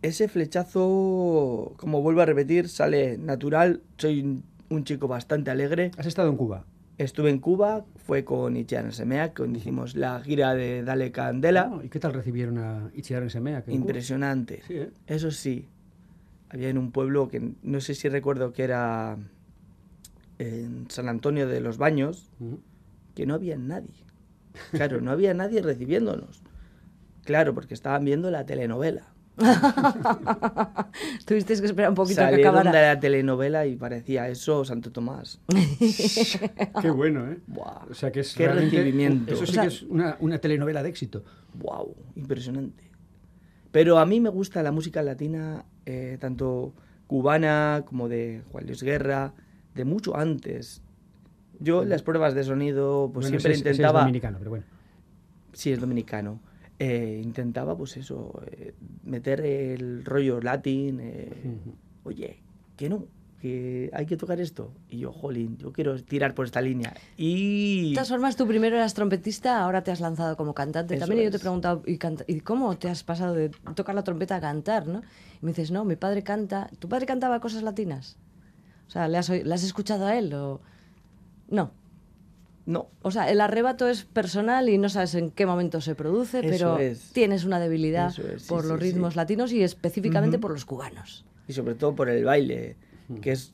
Ese 0.03 0.29
flechazo 0.29 1.75
como 1.77 2.03
vuelvo 2.03 2.21
a 2.21 2.27
repetir 2.27 2.69
sale 2.69 3.19
natural 3.19 3.83
soy 3.97 4.43
un, 4.69 4.85
chico 4.85 5.07
bastante 5.07 5.51
alegre 5.51 5.91
¿Has 5.97 6.07
estado 6.07 6.29
en 6.29 6.37
Cuba? 6.37 6.65
estuve 6.99 7.31
en 7.31 7.39
Cuba 7.39 7.85
fue 7.97 8.25
con 8.25 8.57
Ichiran 8.57 8.93
Semea 8.93 9.33
cuando 9.33 9.59
hicimos 9.59 9.95
la 9.97 10.21
gira 10.21 10.55
de 10.55 10.83
Dale 10.83 11.13
Candela 11.13 11.71
Oh, 11.73 11.83
¿Y 11.83 11.89
qué 11.89 12.01
tal 12.01 12.13
recibieron 12.13 12.59
a 12.59 12.91
Ichiran 12.95 13.31
Semea? 13.31 13.65
Impresionante. 13.69 14.63
Sí, 14.67 14.75
¿eh? 14.75 14.91
Eso 15.07 15.31
sí. 15.31 15.69
Había 16.49 16.69
en 16.69 16.79
un 16.79 16.91
pueblo 16.91 17.29
que 17.29 17.55
no 17.63 17.81
sé 17.81 17.95
si 17.95 18.09
recuerdo 18.09 18.53
que 18.53 18.65
era 18.65 19.17
en 20.39 20.87
San 20.91 21.09
Antonio 21.09 21.47
de 21.47 21.61
los 21.61 21.79
Baños, 21.79 22.29
que 23.15 23.27
no 23.27 23.35
había 23.35 23.57
nadie. 23.57 24.05
Claro, 24.73 25.01
no 25.01 25.11
había 25.11 25.33
nadie 25.33 25.63
recibiéndonos. 25.63 26.43
Claro, 27.25 27.55
porque 27.55 27.75
estaban 27.75 28.05
viendo 28.05 28.31
la 28.31 28.45
telenovela. 28.45 29.12
Tuvisteis 31.27 31.61
que 31.61 31.67
esperar 31.67 31.91
un 31.91 31.95
poquito 31.95 32.21
a 32.21 32.25
que 32.27 32.31
Salieron 32.33 32.57
acabara. 32.57 32.81
de 32.81 32.87
la 32.95 33.01
telenovela 33.01 33.67
y 33.67 33.77
parecía 33.77 34.29
eso 34.29 34.65
Santo 34.65 34.91
Tomás. 34.93 35.41
Qué 36.83 36.91
bueno, 36.91 37.31
¿eh? 37.31 37.39
Buah, 37.47 37.87
O 37.91 37.95
sea 37.95 38.11
que 38.13 38.21
es 38.21 38.35
qué 38.35 38.49
recibimiento. 38.49 39.33
Eso 39.33 39.47
sí 39.47 39.53
O 39.53 39.55
sea- 39.55 39.63
que 39.63 39.69
es 39.69 39.83
una, 39.83 40.17
una 40.21 40.39
telenovela 40.39 40.83
de 40.83 40.89
éxito. 40.91 41.25
wow, 41.55 41.95
impresionante. 42.17 42.85
Pero 43.71 43.99
a 43.99 44.07
mí 44.07 44.21
me 44.21 44.29
gusta 44.29 44.63
la 44.63 44.71
música 44.73 45.03
latina, 45.03 45.65
eh, 45.87 46.19
tanto 46.21 46.75
cubana 47.07 47.85
como 47.87 48.09
de 48.09 48.43
Juan 48.53 48.67
Luis 48.67 48.83
Guerra, 48.83 49.33
de 49.75 49.85
mucho 49.85 50.17
antes. 50.17 50.83
Yo 51.59 51.83
en 51.83 51.89
las 51.89 52.03
pruebas 52.03 52.35
de 52.35 52.45
sonido, 52.45 53.11
pues 53.13 53.25
Bueno, 53.27 53.41
siempre 53.41 53.53
ese 53.53 53.61
es- 53.61 53.61
ese 53.61 53.71
es 53.71 53.77
intentaba... 53.79 54.01
dominicano, 54.01 54.37
pero 54.39 54.51
bueno. 54.51 54.65
Sí, 55.55 55.73
es 55.73 55.81
dominicano. 55.81 56.41
Eh, 56.85 57.21
intentaba, 57.23 57.77
pues 57.77 57.97
eso, 57.97 58.43
eh, 58.51 58.75
meter 59.05 59.41
el 59.41 60.05
rollo 60.05 60.41
latín. 60.41 60.99
eh. 61.01 61.33
Oye, 62.03 62.41
que 62.77 62.89
no, 62.89 63.05
que 63.41 63.89
hay 63.93 64.05
que 64.07 64.17
tocar 64.17 64.41
esto. 64.41 64.73
Y 64.89 64.99
yo, 64.99 65.13
jolín, 65.13 65.57
yo 65.59 65.73
quiero 65.73 65.97
tirar 66.03 66.35
por 66.35 66.45
esta 66.47 66.61
línea. 66.61 66.93
Y... 67.17 67.91
De 67.91 67.95
todas 67.95 68.09
formas, 68.09 68.35
tú 68.35 68.49
primero 68.49 68.75
eras 68.77 68.95
trompetista, 68.95 69.63
ahora 69.63 69.85
te 69.85 69.93
has 69.93 70.01
lanzado 70.01 70.37
como 70.37 70.55
cantante 70.55 70.95
Eso 70.97 71.07
también. 71.07 71.21
Y 71.21 71.25
yo 71.27 71.31
te 71.31 71.37
he 71.37 71.39
es. 71.39 71.43
preguntado, 71.43 71.83
¿y, 71.87 71.99
canta- 71.99 72.25
¿y 72.27 72.41
cómo 72.41 72.77
te 72.77 72.89
has 72.89 73.05
pasado 73.05 73.35
de 73.35 73.51
tocar 73.77 73.95
la 73.95 74.03
trompeta 74.03 74.35
a 74.37 74.41
cantar? 74.41 74.89
¿no? 74.89 75.03
Y 75.41 75.45
me 75.47 75.53
dices, 75.53 75.71
no, 75.71 75.85
mi 75.85 75.95
padre 75.95 76.23
canta. 76.25 76.69
¿Tu 76.81 76.89
padre 76.89 77.07
cantaba 77.07 77.39
cosas 77.39 77.63
latinas? 77.63 78.17
O 78.89 78.91
sea, 78.91 79.07
¿le 79.07 79.19
has, 79.19 79.29
¿le 79.29 79.55
has 79.55 79.63
escuchado 79.63 80.07
a 80.07 80.19
él? 80.19 80.35
O... 80.35 80.61
No. 81.49 81.71
No, 82.65 82.89
O 83.03 83.11
sea, 83.11 83.29
el 83.31 83.41
arrebato 83.41 83.89
es 83.89 84.05
personal 84.05 84.69
y 84.69 84.79
no 84.79 84.89
sabes 84.89 85.15
en 85.17 85.31
qué 85.33 85.47
momento 85.47 85.81
se 85.81 85.95
produce, 85.97 86.39
Eso 86.41 86.49
pero 86.49 86.79
es. 86.79 87.11
tienes 87.13 87.45
una 87.45 87.59
debilidad 87.59 88.11
Eso 88.11 88.23
es, 88.29 88.43
sí, 88.43 88.49
por 88.49 88.63
sí, 88.63 88.69
los 88.69 88.79
sí. 88.81 88.85
ritmos 88.91 89.17
latinos 89.17 89.53
y 89.53 89.63
específicamente 89.65 90.39
por 90.39 90.53
los 90.53 90.65
cubanos. 90.65 91.25
y 91.49 91.53
sobre 91.55 91.75
todo 91.75 91.95
por 91.97 92.09
el 92.09 92.25
baile, 92.25 92.77
que 93.21 93.33
es... 93.33 93.53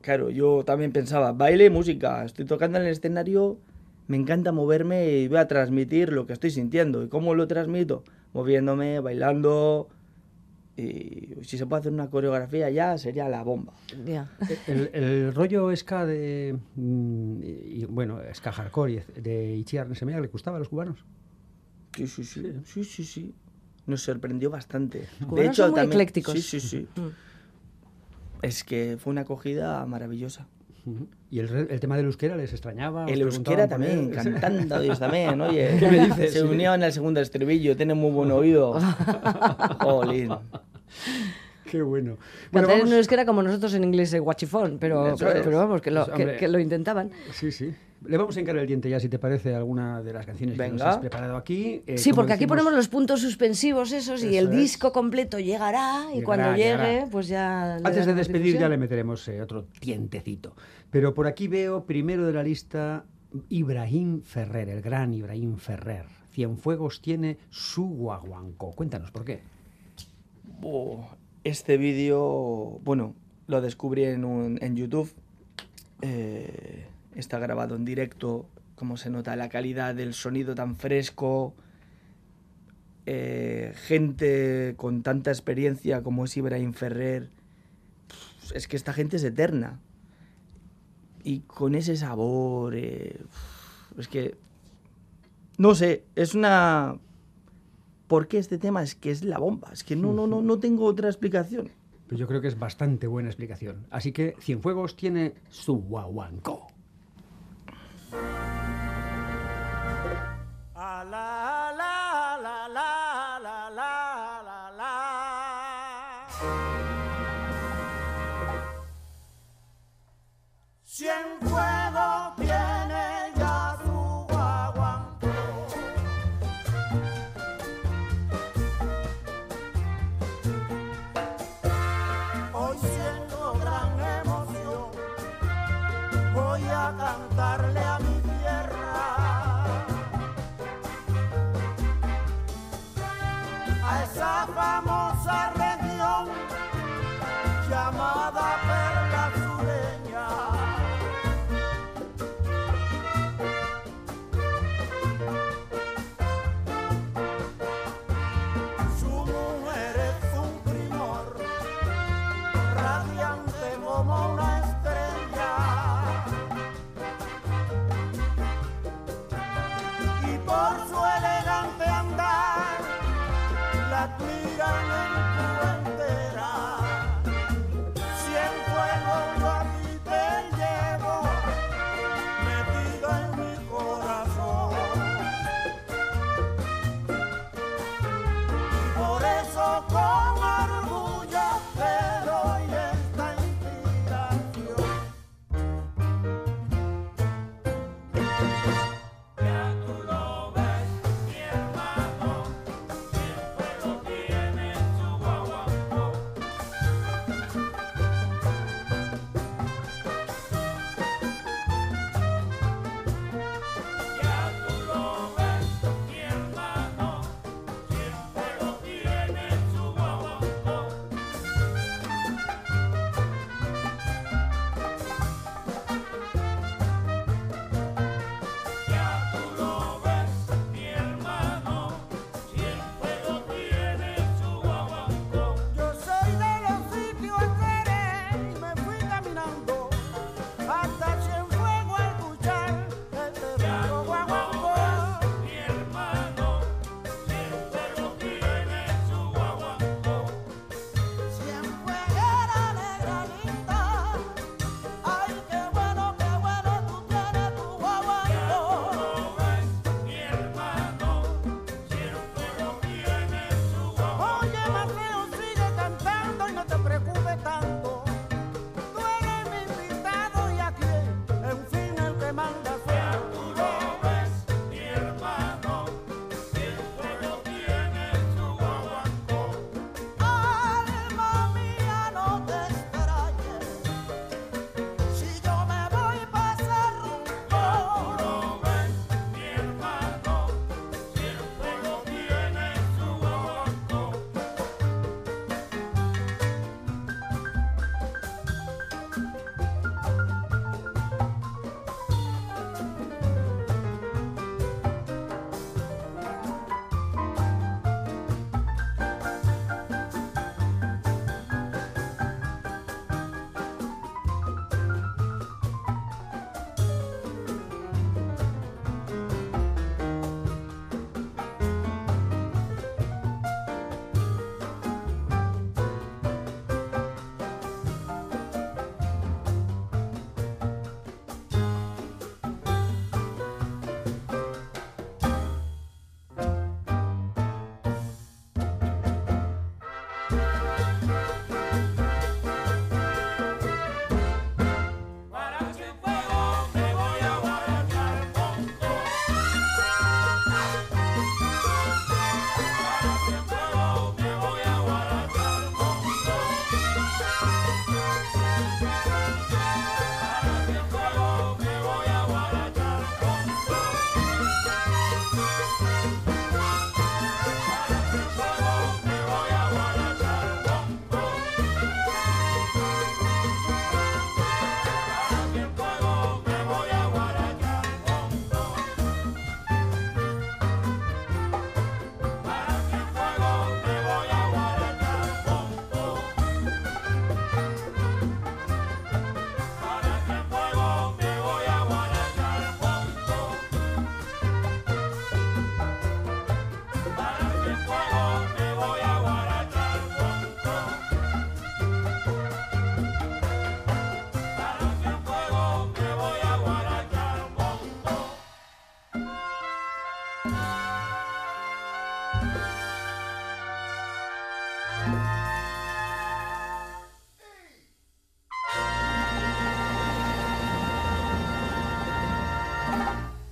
Claro, 0.00 0.30
yo 0.30 0.64
también 0.64 0.92
pensaba, 0.92 1.32
baile, 1.32 1.68
música, 1.68 2.24
estoy 2.24 2.46
tocando 2.46 2.78
en 2.78 2.84
el 2.86 2.92
escenario, 2.92 3.58
me 4.06 4.16
encanta 4.16 4.52
moverme 4.52 5.10
y 5.10 5.28
voy 5.28 5.36
a 5.38 5.46
transmitir 5.48 6.10
lo 6.12 6.24
que 6.26 6.32
estoy 6.32 6.50
sintiendo. 6.50 7.02
¿Y 7.02 7.08
cómo 7.08 7.34
lo 7.34 7.46
transmito? 7.48 8.02
Moviéndome, 8.32 9.00
bailando... 9.00 9.88
Y 10.78 11.34
si 11.42 11.58
se 11.58 11.66
puede 11.66 11.80
hacer 11.80 11.92
una 11.92 12.08
coreografía 12.08 12.70
ya 12.70 12.96
sería 12.98 13.28
la 13.28 13.42
bomba. 13.42 13.72
El, 14.68 14.90
el 14.92 15.34
rollo 15.34 15.74
ska 15.74 16.06
de. 16.06 16.56
mm, 16.76 17.42
y, 17.42 17.84
bueno, 17.86 18.20
ska 18.32 18.52
hardcore 18.52 19.04
y 19.16 19.20
de 19.20 19.56
Ichiar 19.56 19.88
Nesemea 19.88 20.20
le 20.20 20.28
gustaba 20.28 20.56
a 20.56 20.60
los 20.60 20.68
cubanos. 20.68 21.04
Sí, 21.96 22.06
sí, 22.06 22.22
sí, 22.22 22.52
sí, 22.64 22.84
sí, 22.84 23.04
sí. 23.04 23.34
Nos 23.86 24.02
sorprendió 24.02 24.50
bastante. 24.50 25.08
cubanos 25.28 25.56
son 25.56 25.72
muy 25.72 25.80
eclécticos. 25.80 26.34
Sí, 26.34 26.42
sí, 26.42 26.60
sí. 26.60 26.86
Mm. 26.94 27.08
Es 28.42 28.62
que 28.62 28.98
fue 29.00 29.10
una 29.10 29.22
acogida 29.22 29.84
maravillosa. 29.84 30.46
Y 31.30 31.40
el, 31.40 31.48
re- 31.48 31.66
el 31.70 31.80
tema 31.80 31.96
del 31.96 32.06
euskera 32.06 32.36
les 32.36 32.52
extrañaba. 32.52 33.06
El 33.06 33.20
euskera 33.22 33.68
también, 33.68 34.10
él. 34.12 34.14
cantando 34.14 34.80
Dios 34.80 34.98
también, 35.00 35.40
oye. 35.40 35.76
¿Qué 35.78 35.88
me 35.90 36.06
dices? 36.06 36.32
Se 36.32 36.42
unió 36.42 36.74
en 36.74 36.82
el 36.82 36.92
segundo 36.92 37.20
estribillo, 37.20 37.76
tiene 37.76 37.94
muy 37.94 38.10
buen 38.10 38.30
oído. 38.30 38.78
Jolín. 39.80 40.30
Qué 41.70 41.82
bueno. 41.82 42.16
Bueno, 42.52 42.66
Cantar 42.68 42.70
en 42.74 42.78
vamos- 42.86 42.94
euskera 42.98 43.24
como 43.26 43.42
nosotros 43.42 43.74
en 43.74 43.84
inglés 43.84 44.10
de 44.10 44.18
guachifón, 44.20 44.78
pero, 44.78 45.14
pero, 45.18 45.32
es. 45.32 45.42
pero 45.44 45.58
vamos, 45.58 45.80
que 45.80 45.90
lo, 45.90 46.04
Pues, 46.04 46.16
que- 46.16 46.22
hombre. 46.22 46.36
que 46.38 46.48
lo 46.48 46.58
intentaban. 46.58 47.10
Sí, 47.32 47.50
sí. 47.52 47.74
Le 48.06 48.16
vamos 48.16 48.36
a 48.36 48.40
encarar 48.40 48.60
el 48.62 48.68
diente 48.68 48.88
ya, 48.88 49.00
si 49.00 49.08
te 49.08 49.18
parece, 49.18 49.56
alguna 49.56 50.02
de 50.02 50.12
las 50.12 50.24
canciones 50.24 50.56
que 50.56 50.68
nos 50.68 50.82
has 50.82 50.98
preparado 50.98 51.36
aquí. 51.36 51.82
Eh, 51.84 51.98
Sí, 51.98 52.12
porque 52.12 52.32
aquí 52.32 52.46
ponemos 52.46 52.72
los 52.72 52.86
puntos 52.86 53.20
suspensivos 53.20 53.90
esos 53.90 54.22
y 54.22 54.36
Eso 54.36 54.46
el 54.46 54.52
es. 54.52 54.56
disco 54.56 54.92
completo 54.92 55.40
llegará 55.40 56.04
y 56.12 56.20
Llegará, 56.20 56.24
cuando 56.24 56.50
llegue, 56.52 56.64
llegará. 56.76 57.06
pues 57.10 57.26
ya... 57.26 57.74
Antes 57.76 58.06
de 58.06 58.14
despedir 58.14 58.42
difusión. 58.44 58.60
ya 58.62 58.68
le 58.68 58.76
meteremos 58.78 59.26
eh, 59.26 59.42
otro 59.42 59.64
tientecito. 59.80 60.54
Pero 60.92 61.12
por 61.12 61.26
aquí 61.26 61.48
veo 61.48 61.86
primero 61.86 62.24
de 62.24 62.32
la 62.34 62.44
lista 62.44 63.04
Ibrahim 63.48 64.22
Ferrer, 64.22 64.68
el 64.68 64.80
gran 64.80 65.12
Ibrahim 65.12 65.56
Ferrer. 65.56 66.04
Cienfuegos 66.30 67.02
tiene 67.02 67.36
su 67.50 67.82
guaguancó. 67.84 68.70
Cuéntanos, 68.76 69.10
¿por 69.10 69.24
qué? 69.24 69.40
Oh, 70.62 71.04
este 71.48 71.76
vídeo, 71.78 72.80
bueno, 72.84 73.14
lo 73.46 73.60
descubrí 73.60 74.04
en, 74.04 74.76
YouTube. 74.76 75.12
Eh, 76.02 76.86
está 77.14 77.38
grabado 77.38 77.76
en 77.76 77.84
directo, 77.84 78.48
como 78.74 78.96
se 78.96 79.10
nota 79.10 79.34
la 79.36 79.48
calidad 79.48 79.94
del 79.94 80.14
sonido 80.14 80.54
tan 80.54 80.76
fresco. 80.76 81.54
Eh, 83.06 83.72
gente 83.74 84.74
con 84.76 85.02
tanta 85.02 85.30
experiencia 85.30 86.02
como 86.02 86.26
es 86.26 86.36
Ibrahim 86.36 86.74
Ferrer. 86.74 87.30
Es 88.54 88.68
que 88.68 88.76
esta 88.76 88.92
gente 88.92 89.16
es 89.16 89.24
eterna. 89.24 89.80
Y 91.24 91.40
con 91.40 91.74
ese 91.74 91.96
sabor, 91.96 92.74
eh, 92.76 93.18
es 93.96 94.08
que... 94.08 94.36
No 95.56 95.74
sé, 95.74 96.04
es 96.14 96.34
una 96.34 96.98
¿Por 98.08 98.26
qué 98.26 98.38
este 98.38 98.58
tema? 98.58 98.82
Es 98.82 98.94
que 98.94 99.10
es 99.10 99.22
la 99.22 99.38
bomba. 99.38 99.68
Es 99.72 99.84
que 99.84 99.94
no, 99.94 100.12
no, 100.14 100.26
no, 100.26 100.40
no 100.40 100.58
tengo 100.58 100.86
otra 100.86 101.08
explicación. 101.08 101.70
Pues 102.08 102.18
yo 102.18 102.26
creo 102.26 102.40
que 102.40 102.48
es 102.48 102.58
bastante 102.58 103.06
buena 103.06 103.28
explicación. 103.28 103.86
Así 103.90 104.12
que 104.12 104.34
Cienfuegos 104.40 104.96
tiene 104.96 105.34
su 105.50 105.76
guaguancó. 105.76 106.66
A 110.74 111.04
la 111.04 111.74
la 111.76 112.38
la 112.42 112.68
la 112.68 113.38
la 113.44 113.70
la 113.70 114.42
la 114.42 114.72
la. 114.78 116.67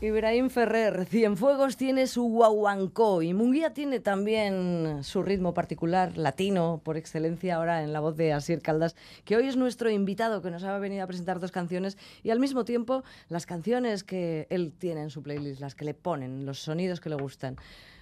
Ibrahim 0.06 0.50
Ferrer, 0.50 1.04
Cienfuegos 1.06 1.76
tiene 1.76 2.06
su 2.06 2.22
guaguancó 2.22 3.22
y 3.22 3.34
Munguía 3.34 3.74
tiene 3.74 3.98
también 3.98 5.02
su 5.02 5.24
ritmo 5.24 5.52
particular, 5.52 6.16
latino 6.16 6.80
por 6.84 6.96
excelencia, 6.96 7.56
ahora 7.56 7.82
en 7.82 7.92
la 7.92 7.98
voz 7.98 8.16
de 8.16 8.32
Asier 8.32 8.62
Caldas, 8.62 8.94
que 9.24 9.36
hoy 9.36 9.48
es 9.48 9.56
nuestro 9.56 9.90
invitado 9.90 10.42
que 10.42 10.52
nos 10.52 10.62
ha 10.62 10.78
venido 10.78 11.02
a 11.02 11.08
presentar 11.08 11.40
dos 11.40 11.50
canciones 11.50 11.98
y 12.22 12.30
al 12.30 12.38
mismo 12.38 12.64
tiempo 12.64 13.02
las 13.28 13.46
canciones 13.46 14.04
que 14.04 14.46
él 14.48 14.72
tiene 14.78 15.02
en 15.02 15.10
su 15.10 15.24
playlist, 15.24 15.60
las 15.60 15.74
que 15.74 15.84
le 15.84 15.94
ponen, 15.94 16.46
los 16.46 16.60
sonidos 16.60 17.00
que 17.00 17.10
le 17.10 17.16
gustan 17.16 17.56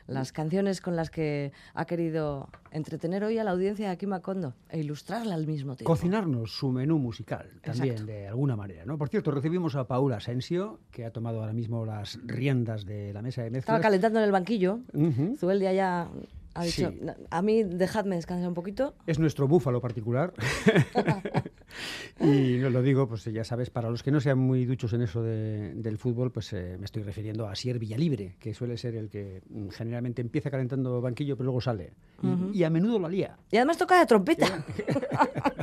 las 0.06 0.32
canciones 0.32 0.80
con 0.80 0.96
las 0.96 1.10
que 1.10 1.52
ha 1.74 1.84
querido 1.84 2.48
entretener 2.70 3.24
hoy 3.24 3.38
a 3.38 3.44
la 3.44 3.52
audiencia 3.52 3.86
de 3.86 3.92
aquí 3.92 4.06
Macondo 4.06 4.54
e 4.68 4.80
ilustrarla 4.80 5.34
al 5.34 5.46
mismo 5.46 5.76
tiempo. 5.76 5.90
Cocinarnos 5.90 6.56
su 6.56 6.70
menú 6.70 6.98
musical 6.98 7.50
también, 7.62 8.06
de 8.06 8.28
alguna 8.28 8.56
manera. 8.56 8.84
¿no? 8.84 8.98
Por 8.98 9.08
cierto, 9.08 9.30
recibimos 9.30 9.76
a 9.76 9.86
Paula 9.86 10.16
Asensio, 10.16 10.80
que 10.90 11.04
ha 11.04 11.10
tomado 11.10 11.40
ahora 11.40 11.52
mismo 11.52 11.84
las 11.86 12.18
riendas 12.24 12.84
de 12.84 13.12
la 13.12 13.22
mesa 13.22 13.42
de 13.42 13.50
mezclas. 13.50 13.76
Estaba 13.76 13.80
calentando 13.80 14.18
en 14.18 14.24
el 14.24 14.32
banquillo. 14.32 14.80
Ujú. 14.92 15.36
Zubeldia 15.38 15.72
ya 15.72 16.08
ha 16.54 16.64
dicho, 16.64 16.90
Sí. 16.90 16.98
"Na- 17.02 17.16
a 17.30 17.42
mí 17.42 17.62
dejadme 17.64 18.16
descansar 18.16 18.48
un 18.48 18.54
poquito. 18.54 18.94
Es 19.06 19.18
nuestro 19.18 19.46
búfalo 19.48 19.80
particular. 19.80 20.32
y 22.20 22.56
no 22.58 22.70
lo 22.70 22.82
digo, 22.82 23.08
pues 23.08 23.24
ya 23.24 23.44
sabes, 23.44 23.70
para 23.70 23.90
los 23.90 24.02
que 24.02 24.10
no 24.10 24.20
sean 24.20 24.38
muy 24.38 24.64
duchos 24.64 24.92
en 24.92 25.02
eso 25.02 25.22
de- 25.22 25.74
del 25.74 25.98
fútbol, 25.98 26.30
pues 26.30 26.52
eh, 26.52 26.76
me 26.78 26.84
estoy 26.84 27.02
refiriendo 27.02 27.48
a 27.48 27.54
Sier 27.56 27.78
Villalibre, 27.78 28.36
que 28.38 28.54
suele 28.54 28.76
ser 28.76 28.94
el 28.94 29.08
que 29.08 29.42
mm, 29.48 29.68
generalmente 29.70 30.22
empieza 30.22 30.50
calentando 30.50 31.00
banquillo, 31.00 31.36
pero 31.36 31.46
luego 31.46 31.60
sale. 31.60 31.92
Y- 32.52 32.58
y, 32.60 32.64
a 32.64 32.70
menudo 32.70 32.98
la 33.00 33.08
lía. 33.08 33.36
Y 33.50 33.56
además 33.56 33.76
toca 33.78 33.98
de 33.98 34.06
trompeta. 34.06 34.64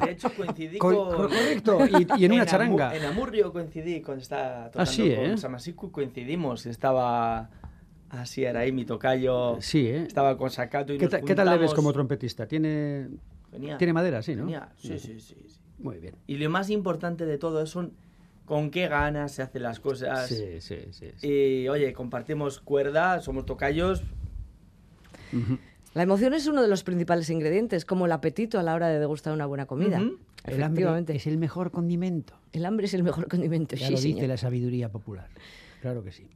De 0.05 0.11
hecho, 0.11 0.29
coincidí 0.35 0.77
Co- 0.77 1.09
con... 1.09 1.15
correcto, 1.15 1.79
y, 1.85 2.21
y 2.21 2.25
en 2.25 2.31
una 2.33 2.43
Amu- 2.43 2.49
charanga. 2.49 2.95
en 2.95 3.05
Amurrio 3.05 3.53
coincidí 3.53 4.01
con 4.01 4.17
esta 4.19 4.65
tocando 4.71 4.91
sí, 4.91 5.11
¿eh? 5.11 5.15
con 5.29 5.37
Samasiku 5.37 5.91
coincidimos. 5.91 6.65
Estaba 6.65 7.49
así 8.11 8.43
era 8.43 8.61
ahí 8.61 8.71
mi 8.71 8.85
tocayo. 8.85 9.57
Sí, 9.61 9.87
¿eh? 9.87 10.03
Estaba 10.07 10.37
con 10.37 10.49
Sakato 10.49 10.93
y 10.93 10.97
¿Qué, 10.97 11.05
nos 11.07 11.15
qué 11.21 11.35
tal 11.35 11.49
le 11.49 11.57
ves 11.57 11.73
como 11.73 11.91
trompetista? 11.91 12.45
¿Tiene, 12.47 13.07
Venía- 13.51 13.77
tiene 13.77 13.93
madera, 13.93 14.21
sí, 14.21 14.35
no? 14.35 14.47
Sí, 14.77 14.99
sí, 14.99 15.19
sí, 15.19 15.35
sí. 15.47 15.55
Muy 15.79 15.97
bien. 15.97 16.15
Y 16.27 16.37
lo 16.37 16.49
más 16.49 16.69
importante 16.69 17.25
de 17.25 17.37
todo 17.37 17.61
es 17.63 17.69
son 17.69 17.93
con 18.45 18.69
qué 18.69 18.87
ganas 18.87 19.31
se 19.31 19.41
hacen 19.41 19.63
las 19.63 19.79
cosas. 19.79 20.27
Sí, 20.27 20.59
sí, 20.61 20.77
sí. 20.91 21.11
sí. 21.17 21.27
Y 21.27 21.67
oye, 21.69 21.93
compartimos 21.93 22.59
cuerda, 22.59 23.19
somos 23.21 23.45
tocayos. 23.45 24.03
La 25.93 26.03
emoción 26.03 26.33
es 26.33 26.47
uno 26.47 26.61
de 26.61 26.67
los 26.67 26.83
principales 26.83 27.29
ingredientes, 27.29 27.85
como 27.85 28.05
el 28.05 28.11
apetito 28.11 28.59
a 28.59 28.63
la 28.63 28.75
hora 28.75 28.87
de 28.87 28.99
degustar 28.99 29.33
una 29.33 29.45
buena 29.45 29.65
comida. 29.65 29.97
Ujú. 30.01 30.17
El 30.45 30.63
hambre 30.63 30.81
Efectivamente. 30.83 31.15
es 31.15 31.27
el 31.27 31.37
mejor 31.37 31.71
condimento. 31.71 32.33
El 32.53 32.65
hambre 32.65 32.85
es 32.87 32.93
el 32.93 33.03
mejor 33.03 33.27
condimento, 33.27 33.75
Ya 33.75 33.87
sí, 33.87 33.93
lo 33.93 33.99
dice 33.99 34.13
señor. 34.13 34.27
la 34.29 34.37
sabiduría 34.37 34.89
popular. 34.89 35.27
Claro 35.81 36.03
que 36.03 36.11
sí. 36.11 36.27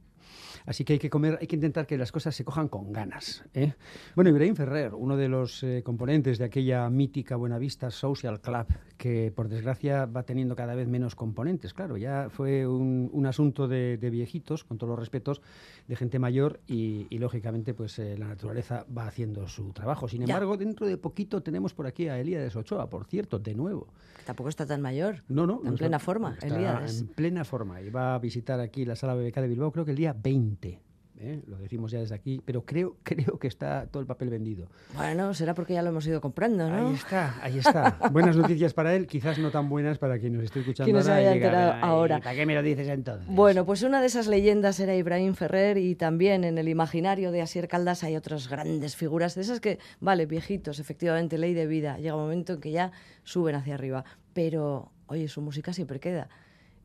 Así 0.66 0.84
que 0.84 0.94
hay 0.94 0.98
que 0.98 1.08
comer, 1.08 1.38
hay 1.40 1.46
que 1.46 1.56
intentar 1.56 1.86
que 1.86 1.96
las 1.96 2.12
cosas 2.12 2.34
se 2.34 2.44
cojan 2.44 2.68
con 2.68 2.92
ganas. 2.92 3.44
¿eh? 3.54 3.72
Bueno, 4.14 4.30
Ibrahim 4.30 4.56
Ferrer, 4.56 4.94
uno 4.94 5.16
de 5.16 5.28
los 5.28 5.62
eh, 5.62 5.82
componentes 5.84 6.38
de 6.38 6.44
aquella 6.44 6.90
mítica 6.90 7.36
Buenavista 7.36 7.90
Social 7.90 8.40
Club, 8.40 8.66
que 8.96 9.30
por 9.34 9.48
desgracia 9.48 10.06
va 10.06 10.22
teniendo 10.24 10.56
cada 10.56 10.74
vez 10.74 10.88
menos 10.88 11.14
componentes. 11.14 11.74
Claro, 11.74 11.96
ya 11.96 12.28
fue 12.30 12.66
un, 12.66 13.10
un 13.12 13.26
asunto 13.26 13.68
de, 13.68 13.98
de 13.98 14.10
viejitos, 14.10 14.64
con 14.64 14.78
todos 14.78 14.90
los 14.90 14.98
respetos, 14.98 15.42
de 15.86 15.96
gente 15.96 16.18
mayor 16.18 16.60
y, 16.66 17.06
y, 17.10 17.18
lógicamente 17.18 17.74
pues 17.74 17.98
eh, 17.98 18.16
la 18.18 18.28
naturaleza 18.28 18.86
va 18.96 19.06
haciendo 19.06 19.46
su 19.48 19.72
trabajo. 19.72 20.08
Sin 20.08 20.20
Ya. 20.20 20.34
embargo, 20.34 20.56
dentro 20.56 20.86
de 20.86 20.96
poquito 20.96 21.42
tenemos 21.42 21.74
por 21.74 21.86
aquí 21.86 22.08
a 22.08 22.18
Elías 22.18 22.56
Ochoa, 22.56 22.88
por 22.88 23.04
cierto, 23.04 23.38
de 23.38 23.54
nuevo. 23.54 23.86
Tampoco 24.24 24.48
está 24.48 24.66
tan 24.66 24.80
mayor. 24.80 25.22
No, 25.28 25.46
no. 25.46 25.60
En 25.64 25.74
plena 25.76 25.98
forma, 25.98 26.32
está 26.34 26.46
Elías. 26.46 27.00
En 27.00 27.06
plena 27.08 27.44
forma. 27.44 27.80
Y 27.82 27.90
va 27.90 28.14
a 28.14 28.18
visitar 28.18 28.58
aquí 28.60 28.84
la 28.84 28.96
sala 28.96 29.14
BBK 29.14 29.36
de 29.36 29.48
Bilbao, 29.48 29.70
creo 29.72 29.84
que 29.84 29.92
el 29.92 29.96
día 29.96 30.12
20. 30.20 30.80
¿Eh? 31.18 31.42
Lo 31.46 31.56
decimos 31.58 31.90
ya 31.90 31.98
desde 32.00 32.14
aquí, 32.14 32.40
pero 32.44 32.64
creo, 32.64 32.96
creo 33.02 33.38
que 33.38 33.48
está 33.48 33.86
todo 33.86 34.00
el 34.00 34.06
papel 34.06 34.30
vendido. 34.30 34.68
Bueno, 34.94 35.34
será 35.34 35.54
porque 35.54 35.74
ya 35.74 35.82
lo 35.82 35.90
hemos 35.90 36.06
ido 36.06 36.20
comprando, 36.20 36.68
¿no? 36.68 36.88
Ahí 36.88 36.94
está, 36.94 37.34
ahí 37.42 37.58
está. 37.58 37.98
Buenas 38.12 38.36
noticias 38.36 38.74
para 38.74 38.94
él, 38.94 39.06
quizás 39.06 39.38
no 39.38 39.50
tan 39.50 39.68
buenas 39.68 39.98
para 39.98 40.18
quien 40.18 40.34
nos 40.34 40.44
esté 40.44 40.60
escuchando 40.60 40.84
Quien 40.86 40.96
no 40.96 41.02
se 41.02 41.10
ahora 41.10 41.22
y 41.22 41.26
haya 41.26 41.34
enterado 41.34 41.72
"Ay, 41.72 41.80
ahora". 41.82 42.18
¿Para 42.20 42.34
qué 42.36 42.46
me 42.46 42.54
lo 42.54 42.62
dices 42.62 42.88
entonces? 42.88 43.26
Bueno, 43.28 43.64
pues 43.66 43.82
una 43.82 44.00
de 44.00 44.06
esas 44.06 44.26
leyendas 44.26 44.78
era 44.80 44.94
Ibrahim 44.94 45.34
Ferrer 45.34 45.78
y 45.78 45.94
también 45.94 46.44
en 46.44 46.58
el 46.58 46.68
imaginario 46.68 47.30
de 47.32 47.42
Asier 47.42 47.68
Caldas 47.68 48.04
hay 48.04 48.16
otras 48.16 48.48
grandes 48.48 48.96
figuras, 48.96 49.34
de 49.34 49.42
esas 49.42 49.60
que, 49.60 49.78
vale, 50.00 50.26
viejitos, 50.26 50.78
efectivamente, 50.78 51.38
ley 51.38 51.54
de 51.54 51.66
vida, 51.66 51.98
llega 51.98 52.14
un 52.16 52.22
momento 52.22 52.54
en 52.54 52.60
que 52.60 52.70
ya 52.70 52.92
suben 53.24 53.54
hacia 53.56 53.74
arriba, 53.74 54.04
pero, 54.32 54.92
oye, 55.06 55.28
su 55.28 55.40
música 55.40 55.72
siempre 55.72 56.00
queda. 56.00 56.28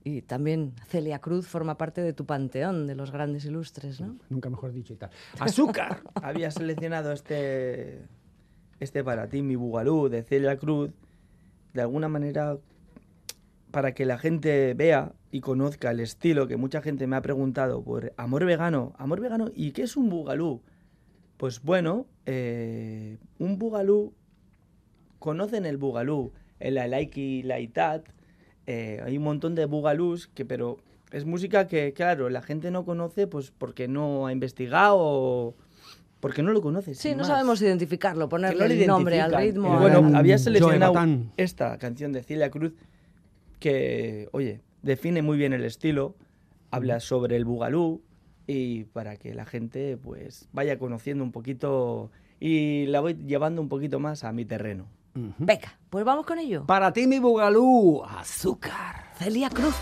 Y 0.04 0.24
también 0.24 0.74
Celia 0.88 1.20
Cruz 1.20 1.47
forma 1.47 1.78
parte 1.78 2.02
de 2.02 2.14
tu 2.14 2.26
panteón 2.26 2.88
de 2.88 2.95
los 2.95 3.12
grandes 3.12 3.45
ilustres, 3.45 4.02
¿no? 4.02 4.18
Nunca 4.30 4.49
mejor 4.49 4.74
dicho 4.74 4.93
y 4.93 4.97
tal. 4.97 5.12
¡Azúcar! 5.39 6.02
Había 6.16 6.49
seleccionado 6.49 7.12
este, 7.12 8.02
este 8.80 9.04
para 9.04 9.28
ti, 9.28 9.43
mi 9.43 9.56
Bugalú, 9.56 10.10
de 10.10 10.24
Celia 10.24 10.58
Cruz, 10.58 10.91
de 11.74 11.82
alguna 11.82 12.10
manera 12.10 12.58
para 13.72 13.93
que 13.93 14.06
la 14.06 14.18
gente 14.18 14.74
vea 14.74 15.14
y 15.32 15.39
conozca 15.39 15.91
el 15.91 16.02
estilo 16.02 16.47
que 16.47 16.58
mucha 16.58 16.82
gente 16.82 17.08
me 17.08 17.16
ha 17.16 17.22
preguntado 17.22 17.82
por 17.84 18.14
amor 18.18 18.45
vegano. 18.45 18.93
Amor 18.97 19.22
vegano, 19.22 19.49
¿y 19.56 19.72
qué 19.72 19.84
es 19.84 19.95
un 19.95 20.10
bugalú? 20.10 20.62
Pues 21.38 21.62
bueno, 21.62 22.06
eh, 22.26 23.18
un 23.39 23.58
bugalú, 23.58 24.14
conocen 25.20 25.66
el 25.66 25.78
bugalú, 25.78 26.34
el 26.60 26.78
Alaiki 26.78 27.43
Laitat, 27.43 28.08
eh, 28.68 29.01
hay 29.03 29.18
un 29.18 29.24
montón 29.24 29.55
de 29.55 29.66
bugalús, 29.66 30.28
que, 30.28 30.45
pero 30.45 30.78
es 31.12 31.26
música 31.26 31.68
que, 31.68 31.93
claro, 31.93 32.30
la 32.30 32.41
gente 32.41 32.72
no 32.72 32.86
conoce 32.86 33.28
pues 33.28 33.51
porque 33.51 33.88
no 33.88 34.28
ha 34.28 34.32
investigado 34.32 34.97
o 34.99 35.55
porque 36.20 36.43
no 36.43 36.51
lo 36.51 36.62
conoce. 36.62 36.93
Sí, 36.95 37.12
no 37.12 37.20
más. 37.20 37.28
sabemos 37.28 37.62
identificarlo, 37.62 38.30
ponerle 38.30 38.66
no 38.68 38.74
el 38.74 38.88
nombre 38.88 39.20
al 39.20 39.34
ritmo. 39.34 39.74
Y 39.76 39.80
bueno, 39.80 40.07
al- 40.07 40.16
había 40.16 40.38
seleccionado 40.38 40.93
esta 41.38 41.78
canción 41.80 42.12
de 42.12 42.22
Celia 42.24 42.49
Cruz 42.51 42.74
que, 43.59 44.30
oye, 44.32 44.62
define 44.82 45.22
muy 45.22 45.38
bien 45.38 45.53
el 45.53 45.64
estilo, 45.66 46.16
habla 46.70 46.99
sobre 46.99 47.36
el 47.36 47.45
bugalú 47.45 48.01
y 48.47 48.86
para 48.86 49.18
que 49.18 49.34
la 49.34 49.45
gente 49.45 49.97
pues 49.97 50.47
vaya 50.51 50.78
conociendo 50.78 51.24
un 51.24 51.32
poquito 51.32 52.12
y 52.39 52.86
la 52.88 52.99
voy 53.01 53.16
llevando 53.16 53.62
un 53.62 53.70
poquito 53.70 53.99
más 53.99 54.24
a 54.24 54.32
mi 54.32 54.45
terreno. 54.45 54.86
Ujú. 55.16 55.34
Venga, 55.38 55.78
pues 55.89 56.05
vamos 56.05 56.26
con 56.26 56.39
ello. 56.39 56.66
Para 56.66 56.91
ti, 56.93 57.07
mi 57.07 57.20
bugalú, 57.20 58.03
azúcar. 58.05 59.12
Celia 59.18 59.49
Cruz. 59.49 59.76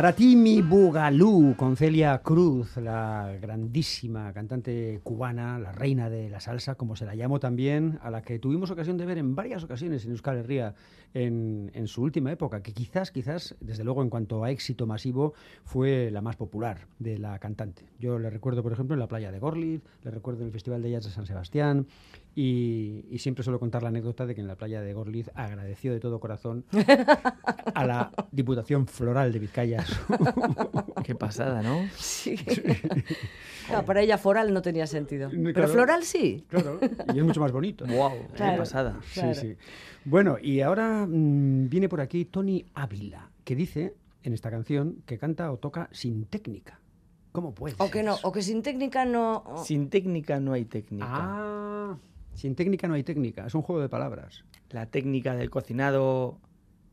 Para 0.00 0.14
ti, 0.14 0.34
mi 0.34 0.62
Bugalú, 0.62 1.54
con 1.58 1.76
Celia 1.76 2.22
Cruz, 2.22 2.78
la 2.78 3.36
grandísima 3.38 4.32
cantante 4.32 4.98
cubana, 5.02 5.58
la 5.58 5.72
reina 5.72 6.08
de 6.08 6.30
la 6.30 6.40
salsa, 6.40 6.76
como 6.76 6.96
se 6.96 7.04
la 7.04 7.14
llamo 7.14 7.38
también, 7.38 7.98
a 8.00 8.10
la 8.10 8.22
que 8.22 8.38
tuvimos 8.38 8.70
ocasión 8.70 8.96
de 8.96 9.04
ver 9.04 9.18
en 9.18 9.34
varias 9.34 9.62
ocasiones 9.62 10.06
en 10.06 10.12
Euskal 10.12 10.38
Herria 10.38 10.74
en, 11.12 11.70
en 11.74 11.86
su 11.86 12.00
última 12.00 12.32
época, 12.32 12.62
que 12.62 12.72
quizás, 12.72 13.10
quizás, 13.10 13.56
desde 13.60 13.84
luego, 13.84 14.02
en 14.02 14.08
cuanto 14.08 14.42
a 14.42 14.50
éxito 14.50 14.86
masivo, 14.86 15.34
fue 15.64 16.10
la 16.10 16.22
más 16.22 16.36
popular 16.36 16.86
de 16.98 17.18
la 17.18 17.38
cantante. 17.38 17.84
Yo 17.98 18.18
le 18.18 18.30
recuerdo, 18.30 18.62
por 18.62 18.72
ejemplo, 18.72 18.94
en 18.94 19.00
la 19.00 19.06
playa 19.06 19.30
de 19.30 19.38
Gorlitz, 19.38 19.84
le 20.02 20.10
recuerdo 20.10 20.40
en 20.40 20.46
el 20.46 20.52
Festival 20.52 20.80
de 20.80 20.92
Jazz 20.92 21.04
de 21.04 21.10
San 21.10 21.26
Sebastián, 21.26 21.86
y, 22.34 23.04
y 23.10 23.18
siempre 23.18 23.42
suelo 23.44 23.58
contar 23.58 23.82
la 23.82 23.88
anécdota 23.88 24.24
de 24.26 24.34
que 24.34 24.40
en 24.40 24.46
la 24.46 24.56
playa 24.56 24.80
de 24.80 24.92
Gorlitz 24.94 25.30
agradeció 25.34 25.92
de 25.92 26.00
todo 26.00 26.20
corazón 26.20 26.64
a 27.74 27.84
la 27.84 28.10
Diputación 28.32 28.86
Floral 28.86 29.32
de 29.32 29.38
Vizcaya 29.38 29.84
Qué 31.04 31.14
pasada, 31.14 31.62
¿no? 31.62 31.80
Sí. 31.96 32.36
Claro, 33.66 33.84
para 33.84 34.00
ella 34.02 34.18
foral 34.18 34.52
no 34.52 34.62
tenía 34.62 34.86
sentido. 34.86 35.30
Pero 35.30 35.68
floral 35.68 36.02
sí. 36.04 36.44
Claro, 36.48 36.78
y 37.14 37.18
es 37.18 37.24
mucho 37.24 37.40
más 37.40 37.52
bonito. 37.52 37.84
Wow, 37.86 38.12
Claro. 38.34 38.52
qué 38.52 38.58
pasada. 38.58 38.98
Claro. 39.14 39.34
Sí, 39.34 39.40
sí. 39.40 39.56
Bueno, 40.04 40.36
y 40.40 40.60
ahora 40.60 41.06
mm, 41.08 41.68
viene 41.68 41.88
por 41.88 42.00
aquí 42.00 42.24
Tony 42.24 42.64
Ávila, 42.74 43.30
que 43.44 43.54
dice 43.56 43.94
en 44.22 44.32
esta 44.34 44.50
canción 44.50 45.02
que 45.06 45.18
canta 45.18 45.50
o 45.52 45.56
toca 45.58 45.88
sin 45.92 46.24
técnica. 46.26 46.78
¿Cómo 47.32 47.54
puede 47.54 47.74
O 47.78 47.84
ser 47.84 47.92
que 47.92 48.02
no, 48.02 48.14
eso? 48.14 48.28
o 48.28 48.32
que 48.32 48.42
sin 48.42 48.62
técnica 48.62 49.04
no. 49.04 49.44
Sin 49.64 49.88
técnica 49.88 50.40
no 50.40 50.52
hay 50.52 50.64
técnica. 50.64 51.06
Ah, 51.08 51.96
sin 52.34 52.54
técnica 52.54 52.88
no 52.88 52.94
hay 52.94 53.02
técnica. 53.02 53.46
Es 53.46 53.54
un 53.54 53.62
juego 53.62 53.80
de 53.80 53.88
palabras. 53.88 54.44
La 54.70 54.86
técnica 54.86 55.34
del 55.34 55.50
cocinado, 55.50 56.38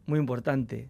muy 0.06 0.20
importante. 0.20 0.90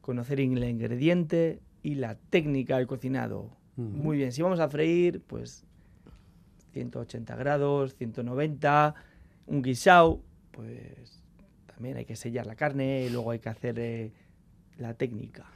Conocer 0.00 0.40
el 0.40 0.64
ingrediente 0.64 1.60
y 1.82 1.94
la 1.94 2.16
técnica 2.16 2.78
del 2.78 2.86
cocinado. 2.86 3.50
Muy 3.76 4.18
bien, 4.18 4.32
si 4.32 4.42
vamos 4.42 4.60
a 4.60 4.68
freír, 4.68 5.22
pues 5.26 5.64
180 6.72 7.36
grados, 7.36 7.94
190, 7.96 8.94
un 9.46 9.62
guisao, 9.62 10.20
pues 10.50 11.22
también 11.66 11.96
hay 11.96 12.04
que 12.04 12.16
sellar 12.16 12.46
la 12.46 12.54
carne 12.54 13.06
y 13.06 13.10
luego 13.10 13.30
hay 13.30 13.38
que 13.38 13.48
hacer 13.48 13.78
eh, 13.78 14.12
la 14.76 14.94
técnica. 14.94 15.46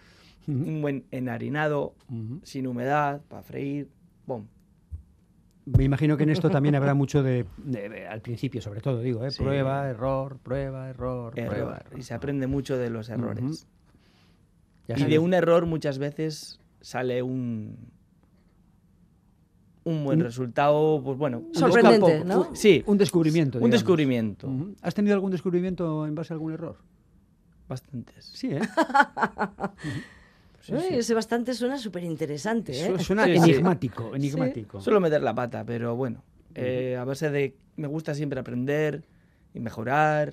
Un 0.48 0.80
buen 0.80 1.04
enharinado, 1.10 1.94
sin 2.44 2.68
humedad, 2.68 3.20
para 3.28 3.42
freír, 3.42 3.88
¡bom! 4.26 4.46
Me 5.66 5.82
imagino 5.84 6.16
que 6.16 6.22
en 6.22 6.30
esto 6.30 6.48
también 6.48 6.76
habrá 6.76 6.94
mucho 6.94 7.22
de, 7.24 7.44
de- 7.58 7.88
de- 7.88 8.06
al 8.06 8.20
principio, 8.20 8.62
sobre 8.62 8.80
todo, 8.80 9.00
digo, 9.00 9.24
¿eh? 9.24 9.30
Sí. 9.32 9.42
prueba, 9.42 9.88
error, 9.88 10.38
prueba, 10.42 10.88
error, 10.88 11.32
prueba. 11.32 11.54
Error. 11.56 11.82
error. 11.84 11.98
Y 11.98 12.02
se 12.02 12.14
aprende 12.14 12.46
mucho 12.46 12.78
de 12.78 12.88
los 12.88 13.08
errores. 13.08 13.66
Ya 14.86 14.94
Y 14.94 14.98
sabes- 15.00 15.10
de 15.12 15.18
un 15.18 15.34
error 15.34 15.66
muchas 15.66 15.98
veces 15.98 16.60
sale 16.80 17.22
un 17.22 17.76
un 19.82 20.02
buen 20.04 20.18
resultado, 20.20 21.00
pues 21.04 21.16
bueno, 21.16 21.42
Sorprendente. 21.52 22.24
¿no? 22.24 22.52
Sí, 22.56 22.82
un 22.86 22.98
descubrimiento. 22.98 23.60
un 23.60 23.70
descubrimiento. 23.70 24.48
¿Has 24.82 24.94
tenido 24.94 25.14
algún 25.14 25.30
descubrimiento 25.30 26.06
en 26.06 26.14
base 26.16 26.32
a 26.32 26.34
algún 26.34 26.52
error? 26.52 26.76
Bastantes. 27.68 28.24
Sí, 28.24 28.48
¿eh? 28.52 28.60
Sí, 30.66 30.88
sí. 30.88 30.94
Ese 30.94 31.14
bastante 31.14 31.54
suena 31.54 31.78
súper 31.78 32.02
interesante, 32.04 32.72
¿eh? 32.72 32.86
Su- 32.98 32.98
Suena 33.04 33.24
Sí, 33.24 33.32
sí. 33.38 33.50
enigmático, 33.50 34.14
enigmático. 34.14 34.80
Suelo 34.80 35.00
meter 35.00 35.22
la 35.22 35.34
pata, 35.34 35.64
pero 35.64 35.94
bueno, 35.96 36.24
eh, 36.54 36.96
a 36.98 37.04
base 37.04 37.30
de 37.30 37.54
me 37.76 37.86
gusta 37.86 38.14
siempre 38.14 38.40
aprender 38.40 39.04
y 39.54 39.60
mejorar. 39.60 40.32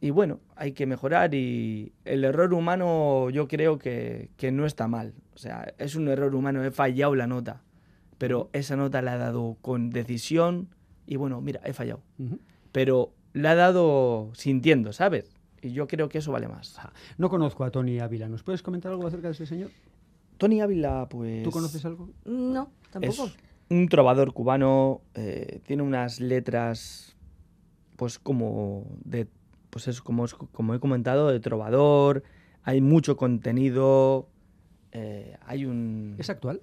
Y 0.00 0.10
bueno, 0.10 0.40
hay 0.56 0.72
que 0.72 0.86
mejorar 0.86 1.34
y 1.34 1.92
el 2.04 2.24
error 2.24 2.52
humano 2.52 3.30
yo 3.30 3.48
creo 3.48 3.78
que, 3.78 4.30
que 4.36 4.52
no 4.52 4.66
está 4.66 4.86
mal. 4.86 5.14
O 5.34 5.38
sea, 5.38 5.72
es 5.78 5.94
un 5.94 6.08
error 6.08 6.34
humano, 6.34 6.62
he 6.64 6.70
fallado 6.70 7.14
la 7.14 7.26
nota, 7.26 7.62
pero 8.18 8.50
esa 8.52 8.76
nota 8.76 9.00
la 9.02 9.14
he 9.14 9.18
dado 9.18 9.56
con 9.62 9.90
decisión 9.90 10.68
y 11.06 11.16
bueno, 11.16 11.40
mira, 11.40 11.60
he 11.64 11.72
fallado. 11.72 12.02
Ujú. 12.18 12.38
Pero 12.70 13.12
la 13.32 13.52
he 13.52 13.56
dado 13.56 14.30
sintiendo, 14.34 14.92
¿sabes? 14.92 15.33
Y 15.64 15.72
yo 15.72 15.86
creo 15.86 16.10
que 16.10 16.18
eso 16.18 16.30
vale 16.30 16.46
más. 16.46 16.78
No 17.16 17.30
conozco 17.30 17.64
a 17.64 17.70
Tony 17.70 17.98
Ávila. 17.98 18.28
¿Nos 18.28 18.42
puedes 18.42 18.62
comentar 18.62 18.92
algo 18.92 19.06
acerca 19.06 19.28
de 19.28 19.32
ese 19.32 19.46
señor? 19.46 19.70
Tony 20.36 20.60
Ávila, 20.60 21.06
pues... 21.08 21.42
¿Tú 21.42 21.50
conoces 21.50 21.82
algo? 21.86 22.10
No, 22.26 22.70
tampoco. 22.90 23.24
Es 23.24 23.36
un 23.70 23.88
trovador 23.88 24.34
cubano, 24.34 25.00
eh, 25.14 25.60
tiene 25.66 25.82
unas 25.82 26.20
letras, 26.20 27.16
pues 27.96 28.18
como 28.18 28.84
de, 29.04 29.26
pues 29.70 29.88
es 29.88 30.02
como, 30.02 30.26
como 30.52 30.74
he 30.74 30.80
comentado, 30.80 31.28
de 31.30 31.40
trovador, 31.40 32.24
hay 32.62 32.82
mucho 32.82 33.16
contenido, 33.16 34.28
eh, 34.92 35.38
hay 35.46 35.64
un... 35.64 36.14
¿Es 36.18 36.28
actual? 36.28 36.60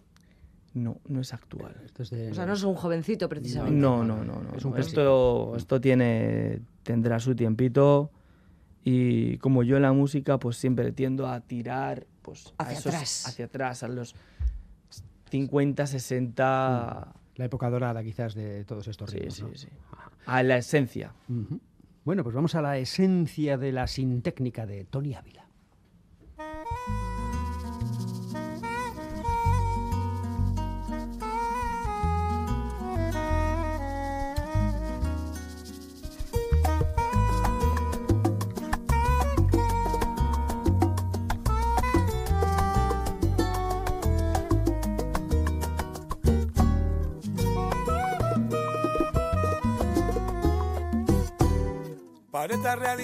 No, 0.76 0.98
no 1.08 1.22
es 1.22 1.34
actual. 1.34 1.76
Esto 1.84 2.04
es 2.04 2.12
de- 2.12 2.30
O 2.30 2.36
sea, 2.36 2.46
no 2.46 2.54
es 2.54 2.62
un 2.64 2.76
jovencito 2.76 3.28
precisamente. 3.28 3.80
No, 3.80 4.04
no, 4.04 4.24
no, 4.24 4.44
no. 4.44 4.56
Es 4.56 4.64
un 4.64 4.72
no. 4.74 4.78
Esto, 4.78 5.56
esto 5.56 5.82
tiene, 5.82 6.62
tendrá 6.84 7.20
su 7.20 7.36
tiempito 7.36 8.12
y 8.84 9.38
como 9.38 9.64
yo 9.64 9.76
en 9.78 9.84
la 9.84 9.94
música, 9.94 10.38
pues 10.40 10.58
siempre 10.58 10.92
tiendo 10.92 11.28
a 11.28 11.42
tirar, 11.42 12.08
pues 12.22 12.54
a 12.58 12.64
Hacia 12.64 12.78
esos- 12.80 12.94
atrás. 12.96 13.28
hacia 13.28 13.46
atrás, 13.46 13.84
a 13.84 13.88
los 13.88 14.16
50, 15.30 15.86
60... 15.88 17.14
La 17.36 17.46
época 17.46 17.70
dorada 17.70 18.04
quizás 18.04 18.34
de 18.36 18.66
todos 18.66 18.88
estos 18.88 19.10
Sí, 19.12 19.18
ritmos. 19.18 19.36
sí, 19.36 19.44
¿no? 19.44 19.56
sí. 19.56 19.68
A 20.26 20.44
la 20.44 20.58
esencia. 20.58 21.14
Bueno, 22.04 22.24
pues 22.24 22.36
vamos 22.36 22.56
a 22.56 22.62
la 22.62 22.78
esencia 22.78 23.58
de 23.58 23.72
la 23.72 23.88
sin 23.88 24.22
técnica 24.22 24.66
de 24.66 24.84
Tony 24.86 25.14
Ávila. 25.16 25.46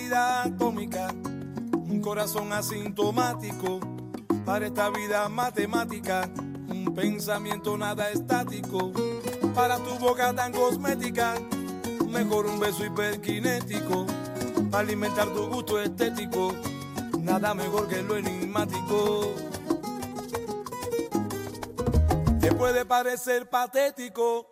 Atómica, 0.06 1.08
un 1.74 2.02
corazón 2.02 2.54
asintomático. 2.54 3.80
Para 4.46 4.68
esta 4.68 4.90
vida 4.90 5.28
matemática, 5.28 6.30
un 6.70 6.94
pensamiento 6.96 7.78
nada 7.78 8.10
estático. 8.12 8.92
Para 9.56 9.78
tu 9.78 9.98
boca 10.00 10.34
tan 10.34 10.54
cosmética, 10.54 11.36
mejor 12.08 12.46
un 12.46 12.60
beso 12.60 12.86
hiperkinético. 12.86 14.06
Para 14.70 14.84
alimentar 14.84 15.28
tu 15.34 15.48
gusto 15.48 15.82
estético, 15.82 16.54
nada 17.20 17.54
mejor 17.56 17.88
que 17.88 18.02
lo 18.04 18.18
enigmático. 18.18 19.34
Te 22.40 22.52
puede 22.54 22.86
parecer 22.86 23.50
patético, 23.50 24.48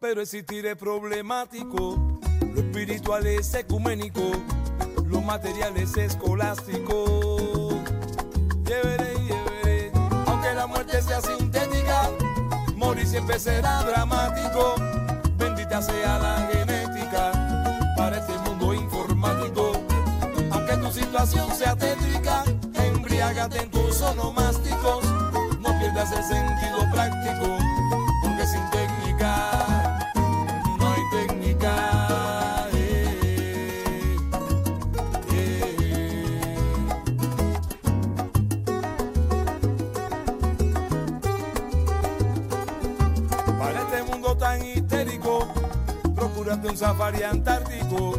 pero 0.00 0.20
existir 0.20 0.66
es 0.66 0.76
problemático. 0.76 2.18
Lo 2.52 2.60
espiritual 2.60 3.26
es 3.26 3.54
ecuménico, 3.54 4.32
lo 5.28 5.34
material 5.34 5.76
es 5.76 5.94
escolástico. 5.98 7.04
Llévere, 8.64 9.14
llévere, 9.26 9.92
aunque 10.26 10.54
la 10.54 10.66
muerte 10.66 11.02
sea 11.02 11.20
sintética, 11.20 12.08
morir 12.74 13.06
siempre 13.06 13.38
será 13.38 13.82
dramático. 13.82 14.74
Bendita 15.36 15.82
sea 15.82 16.18
la 16.18 16.48
genética 16.50 17.32
para 17.98 18.16
este 18.16 18.38
mundo 18.38 18.72
informático. 18.72 19.72
Aunque 20.50 20.76
tu 20.78 20.90
situación 20.90 21.54
sea 21.54 21.76
tétrica, 21.76 22.44
embriágate 22.74 23.64
en 23.64 23.70
tus 23.70 24.00
onomásticos. 24.00 25.04
No 25.60 25.78
pierdas 25.78 26.10
el 26.10 26.24
sentido 26.24 26.90
práctico, 26.90 27.58
porque 28.22 28.46
sin 28.46 28.70
técnica 28.70 29.57
un 46.50 46.76
safari 46.76 47.22
antártico. 47.22 48.18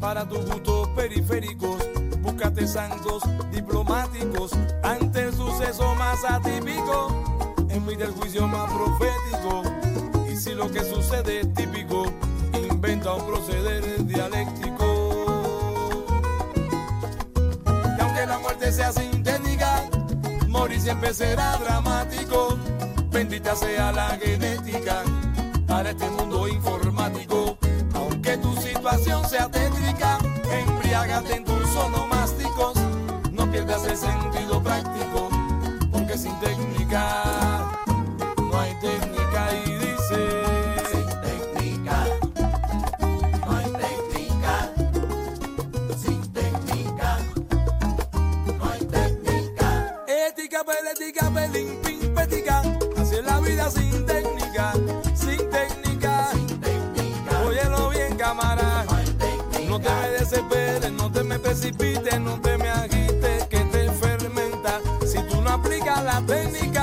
Para 0.00 0.28
tus 0.28 0.44
gustos 0.46 0.88
periféricos, 0.90 1.76
búscate 2.20 2.68
santos 2.68 3.22
diplomáticos. 3.50 4.52
Ante 4.82 5.24
el 5.24 5.34
suceso 5.34 5.94
más 5.96 6.24
atípico, 6.24 7.56
emite 7.68 8.04
el 8.04 8.12
juicio 8.12 8.46
más 8.46 8.70
profético. 8.70 9.62
Y 10.30 10.36
si 10.36 10.54
lo 10.54 10.70
que 10.70 10.84
sucede 10.84 11.40
es 11.40 11.54
típico, 11.54 12.04
inventa 12.52 13.14
un 13.14 13.26
proceder 13.26 14.06
dialéctico. 14.06 15.26
Y 17.66 18.00
aunque 18.00 18.26
la 18.26 18.38
muerte 18.38 18.70
sea 18.70 18.92
sintética, 18.92 19.82
morir 20.48 20.80
siempre 20.80 21.12
será 21.12 21.56
dramático. 21.58 22.56
Bendita 23.10 23.56
sea 23.56 23.90
la 23.90 24.10
genética 24.22 25.02
para 25.66 25.90
este 25.90 26.08
mundo 26.10 26.46
informático. 26.46 27.58
Situación 28.84 29.26
sea 29.30 29.48
tétrica, 29.48 30.18
embriágate 30.50 31.36
en 31.36 31.44
tus 31.46 31.74
onomásticos. 31.74 32.74
No 33.32 33.50
pierdas 33.50 33.82
el 33.86 33.96
sentido 33.96 34.62
práctico, 34.62 35.30
porque 35.90 36.18
sin 36.18 36.38
técnica 36.38 37.64
no 38.36 38.60
hay 38.60 38.74
técnica 38.82 39.54
y 39.54 39.70
dice. 39.72 40.42
Sin 40.92 41.06
técnica 41.22 42.06
no 43.46 43.56
hay 43.56 43.72
técnica. 43.72 44.70
Sin 45.96 46.32
técnica 46.34 47.18
no 48.58 48.70
hay 48.70 48.84
técnica. 48.84 49.96
Ética, 50.28 50.62
pelética, 50.62 51.30
pelín, 51.30 51.80
pin, 51.82 52.14
pética. 52.14 52.62
Así 52.98 53.14
es 53.14 53.24
la 53.24 53.40
vida 53.40 53.70
sin 53.70 53.93
me 61.24 61.38
precipites, 61.38 62.20
no 62.20 62.40
te 62.40 62.58
me 62.58 62.68
agites, 62.68 63.44
que 63.48 63.58
te 63.58 63.90
fermenta. 63.90 64.80
Si 65.06 65.18
tú 65.28 65.40
no 65.40 65.50
aplicas 65.50 66.02
la 66.04 66.20
técnica, 66.26 66.73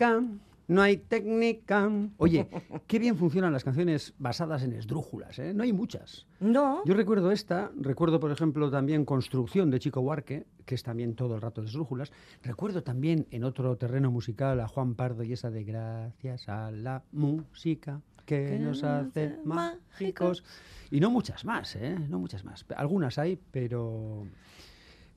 técnica, 0.00 0.22
no 0.68 0.82
hay 0.82 0.96
técnica. 0.96 1.90
Oye, 2.16 2.48
qué 2.86 2.98
bien 2.98 3.16
funcionan 3.16 3.52
las 3.52 3.64
canciones 3.64 4.14
basadas 4.18 4.62
en 4.62 4.72
esdrújulas, 4.72 5.38
¿eh? 5.38 5.52
No 5.52 5.62
hay 5.62 5.72
muchas. 5.72 6.26
No. 6.40 6.82
Yo 6.84 6.94
recuerdo 6.94 7.30
esta, 7.32 7.70
recuerdo 7.76 8.18
por 8.18 8.30
ejemplo 8.30 8.70
también 8.70 9.04
Construcción 9.04 9.70
de 9.70 9.78
Chico 9.78 10.00
Huarque, 10.00 10.46
que 10.64 10.74
es 10.74 10.82
también 10.82 11.14
todo 11.14 11.34
el 11.34 11.42
rato 11.42 11.60
de 11.60 11.66
esdrújulas. 11.66 12.12
Recuerdo 12.42 12.82
también 12.82 13.26
en 13.30 13.44
otro 13.44 13.76
terreno 13.76 14.10
musical 14.10 14.60
a 14.60 14.68
Juan 14.68 14.94
Pardo 14.94 15.22
y 15.22 15.32
esa 15.32 15.50
de 15.50 15.64
Gracias 15.64 16.48
a 16.48 16.70
la 16.70 17.02
música 17.12 18.00
que, 18.24 18.46
Que 18.46 18.58
nos 18.58 18.82
hace 18.84 19.26
hace 19.26 19.38
mágicos. 19.44 20.44
Y 20.90 21.00
no 21.00 21.10
muchas 21.10 21.44
más, 21.44 21.76
¿eh? 21.76 21.96
No 22.08 22.18
muchas 22.18 22.44
más. 22.44 22.64
Algunas 22.76 23.18
hay, 23.18 23.38
pero 23.50 24.24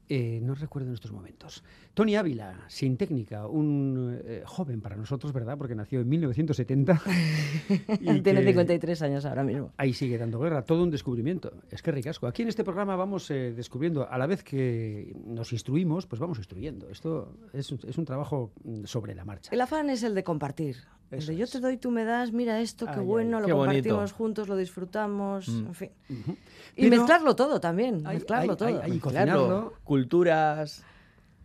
eh, 0.10 0.40
no 0.42 0.54
recuerdo 0.56 0.90
en 0.90 0.94
estos 0.96 1.12
momentos. 1.12 1.64
Tony 1.94 2.16
Ávila, 2.16 2.62
sin 2.68 2.98
técnica, 2.98 3.48
un 3.48 4.20
eh, 4.26 4.44
joven 4.46 4.82
para 4.82 4.96
nosotros, 4.96 5.32
¿verdad? 5.34 5.58
Porque 5.58 5.76
nació 5.76 6.02
en 6.02 6.10
1970. 6.10 7.02
y 8.00 8.22
Tiene 8.22 8.42
que 8.42 8.48
53 8.48 9.02
años 9.04 9.26
ahora 9.26 9.44
mismo. 9.44 9.72
Ahí 9.78 9.94
sigue 9.94 10.18
dando 10.18 10.40
guerra, 10.40 10.64
todo 10.64 10.84
un 10.84 10.92
descubrimiento. 10.92 11.52
Es 11.72 11.82
que 11.82 11.92
ricasco. 11.92 12.28
Aquí 12.28 12.42
en 12.42 12.48
este 12.50 12.64
programa 12.64 12.96
vamos 12.96 13.30
eh, 13.32 13.54
descubriendo, 13.56 14.10
a 14.10 14.18
la 14.18 14.28
vez 14.28 14.44
que 14.44 15.16
nos 15.26 15.54
instruimos, 15.54 16.06
pues 16.08 16.20
vamos 16.20 16.38
instruyendo. 16.38 16.90
Esto 16.90 17.38
es, 17.54 17.72
un- 17.72 17.80
es 17.88 17.98
un 17.98 18.06
trabajo 18.06 18.52
mm, 18.64 18.86
sobre 18.86 19.16
la 19.16 19.26
marcha. 19.26 19.52
El 19.54 19.62
afán 19.62 19.90
es 19.90 20.04
el 20.04 20.16
de 20.16 20.24
compartir. 20.24 20.78
Eso 21.18 21.32
de 21.32 21.38
yo 21.38 21.44
es. 21.46 21.52
te 21.52 21.60
doy, 21.60 21.78
tú 21.78 21.92
me 21.92 22.04
das, 22.06 22.32
mira 22.32 22.60
esto, 22.62 22.86
qué 22.86 22.92
Ay, 22.94 23.00
ay, 23.00 23.06
bueno, 23.06 23.40
lo 23.40 23.46
qué 23.46 23.54
bonito. 23.54 23.74
compartimos 23.90 24.12
juntos, 24.14 24.48
lo 24.48 24.56
disfrutamos, 24.58 25.48
Mm. 25.50 25.66
en 25.68 25.74
fin. 25.74 25.90
Y 26.10 26.84
Pero 26.90 26.90
mezclarlo 26.98 27.36
todo 27.36 27.60
también, 27.60 28.06
hay- 28.08 28.16
mezclarlo 28.18 28.52
hay- 28.54 28.58
todo. 28.58 28.68
hay- 28.70 28.76
hay- 28.84 28.94
Y 28.98 29.00
cocinarlo. 29.00 29.74
culturas. 29.84 30.84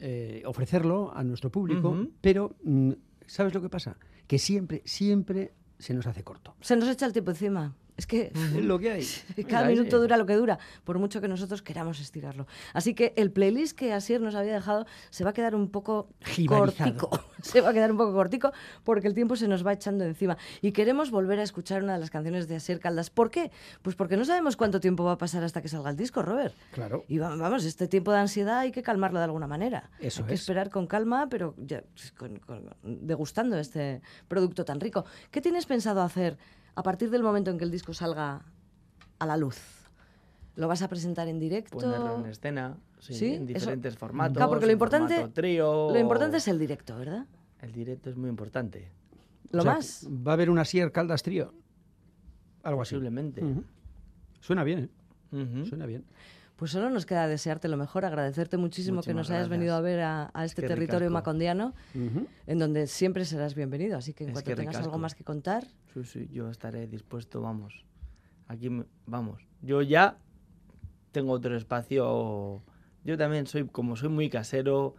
eh, 0.00 0.42
ofrecerlo 0.46 1.10
a 1.12 1.24
nuestro 1.24 1.50
público, 1.50 2.06
pero 2.20 2.54
mm, 2.62 2.92
¿sabes 3.26 3.52
lo 3.52 3.60
que 3.60 3.68
pasa? 3.68 3.96
Que 4.28 4.38
siempre, 4.38 4.80
siempre 4.84 5.54
se 5.76 5.92
nos 5.92 6.06
hace 6.06 6.22
corto. 6.22 6.54
Se 6.60 6.76
nos 6.76 6.88
echa 6.88 7.04
el 7.04 7.12
tiempo 7.12 7.32
encima. 7.32 7.74
Es 7.98 8.06
que 8.06 8.30
lo 8.62 8.78
que 8.78 8.92
hay. 8.92 9.06
cada 9.48 9.66
Mira, 9.66 9.80
minuto 9.80 9.98
dura 10.00 10.16
lo 10.16 10.24
que 10.24 10.34
dura, 10.34 10.58
por 10.84 10.98
mucho 10.98 11.20
que 11.20 11.26
nosotros 11.28 11.60
queramos 11.62 11.98
estirarlo. 12.00 12.46
Así 12.72 12.94
que 12.94 13.12
el 13.16 13.30
playlist 13.32 13.76
que 13.76 13.92
Asier 13.92 14.20
nos 14.20 14.34
había 14.36 14.54
dejado 14.54 14.86
se 15.10 15.24
va 15.24 15.30
a 15.30 15.32
quedar 15.32 15.54
un 15.56 15.68
poco 15.68 16.08
Jibarizado. 16.24 16.96
cortico. 16.96 17.24
Se 17.42 17.60
va 17.60 17.70
a 17.70 17.72
quedar 17.72 17.92
un 17.92 17.98
poco 17.98 18.12
cortico 18.14 18.52
porque 18.82 19.06
el 19.06 19.14
tiempo 19.14 19.36
se 19.36 19.46
nos 19.46 19.64
va 19.64 19.72
echando 19.72 20.04
encima. 20.04 20.36
Y 20.60 20.72
queremos 20.72 21.12
volver 21.12 21.38
a 21.38 21.44
escuchar 21.44 21.84
una 21.84 21.94
de 21.94 22.00
las 22.00 22.10
canciones 22.10 22.48
de 22.48 22.56
Asier 22.56 22.80
Caldas. 22.80 23.10
¿Por 23.10 23.30
qué? 23.30 23.52
Pues 23.82 23.94
porque 23.94 24.16
no 24.16 24.24
sabemos 24.24 24.56
cuánto 24.56 24.80
tiempo 24.80 25.04
va 25.04 25.12
a 25.12 25.18
pasar 25.18 25.44
hasta 25.44 25.62
que 25.62 25.68
salga 25.68 25.88
el 25.90 25.96
disco, 25.96 26.22
Robert. 26.22 26.52
Claro. 26.72 27.04
Y 27.06 27.18
va- 27.18 27.36
vamos, 27.36 27.64
este 27.64 27.86
tiempo 27.86 28.10
de 28.10 28.18
ansiedad 28.18 28.58
hay 28.58 28.72
que 28.72 28.82
calmarlo 28.82 29.20
de 29.20 29.24
alguna 29.26 29.46
manera. 29.46 29.88
Eso 30.00 30.22
hay 30.22 30.28
que 30.28 30.34
es. 30.34 30.40
esperar 30.40 30.68
con 30.70 30.88
calma, 30.88 31.28
pero 31.30 31.54
ya, 31.58 31.84
con- 32.16 32.38
con- 32.40 32.74
degustando 32.82 33.56
este 33.56 34.02
producto 34.26 34.64
tan 34.64 34.80
rico. 34.80 35.04
¿Qué 35.30 35.40
tienes 35.40 35.64
pensado 35.66 36.02
hacer 36.02 36.38
a 36.78 36.82
partir 36.84 37.10
del 37.10 37.24
momento 37.24 37.50
en 37.50 37.58
que 37.58 37.64
el 37.64 37.72
disco 37.72 37.92
salga 37.92 38.40
a 39.18 39.26
la 39.26 39.36
luz? 39.36 39.58
¿Lo 40.54 40.68
vas 40.68 40.80
a 40.82 40.88
presentar 40.88 41.26
en 41.26 41.40
directo? 41.40 41.76
Ponerlo 41.76 42.18
en 42.20 42.26
escena, 42.26 42.76
sí, 43.00 43.14
¿Sí? 43.14 43.26
en 43.34 43.42
Eso- 43.42 43.46
diferentes 43.54 43.96
formatos. 43.98 44.36
Claro, 44.36 44.48
porque 44.50 44.66
lo 44.66 44.70
en 44.70 44.76
importante, 44.76 45.28
trío, 45.28 45.90
lo 45.92 45.98
importante 45.98 46.36
es 46.36 46.46
el 46.46 46.58
directo, 46.58 46.96
¿verdad? 46.96 47.26
El 47.60 47.72
directo 47.72 48.10
es 48.10 48.16
muy 48.16 48.30
importante, 48.30 48.92
Lo 49.50 49.60
O 49.60 49.62
sea, 49.62 49.74
más. 49.74 50.06
Va 50.08 50.32
a 50.32 50.34
haber 50.34 50.50
una 50.50 50.64
Sier 50.64 50.92
Caldas 50.92 51.22
trío. 51.24 51.52
Algo 52.62 52.82
así. 52.82 52.94
posiblemente. 52.94 53.42
Suena 54.40 54.62
bien, 54.62 54.90
¿eh? 55.32 55.64
Suena 55.68 55.84
bien. 55.86 56.04
Pues 56.58 56.72
solo 56.72 56.90
nos 56.90 57.06
queda 57.06 57.28
desearte 57.28 57.68
lo 57.68 57.76
mejor, 57.76 58.04
agradecerte 58.04 58.56
muchísimo 58.56 59.00
que 59.02 59.14
nos 59.14 59.30
hayas 59.30 59.48
venido 59.48 59.76
a 59.76 59.80
ver 59.80 60.00
a, 60.00 60.30
a 60.34 60.44
este 60.44 60.62
que 60.62 60.66
territorio 60.66 61.08
macondiano, 61.08 61.72
en 61.94 62.58
donde 62.58 62.88
siempre 62.88 63.24
serás 63.24 63.54
bienvenido. 63.54 63.96
Así 63.96 64.12
que 64.12 64.24
en 64.24 64.30
Es 64.30 64.34
cuanto 64.34 64.50
que 64.50 64.56
tengas 64.56 64.74
algo 64.76 64.98
más 64.98 65.14
que 65.14 65.22
contar, 65.22 65.68
Sí, 65.94 66.02
sí, 66.04 66.28
yo 66.32 66.50
estaré 66.50 66.88
dispuesto, 66.88 67.40
vamos. 67.40 67.84
Aquí, 68.48 68.70
me- 68.70 68.86
vamos. 69.06 69.40
Yo 69.62 69.82
ya 69.82 70.18
tengo 71.12 71.30
otro 71.32 71.56
espacio. 71.56 72.60
Yo 73.04 73.16
también 73.16 73.46
soy, 73.46 73.68
como 73.68 73.94
soy 73.94 74.08
muy 74.08 74.28
casero, 74.28 74.96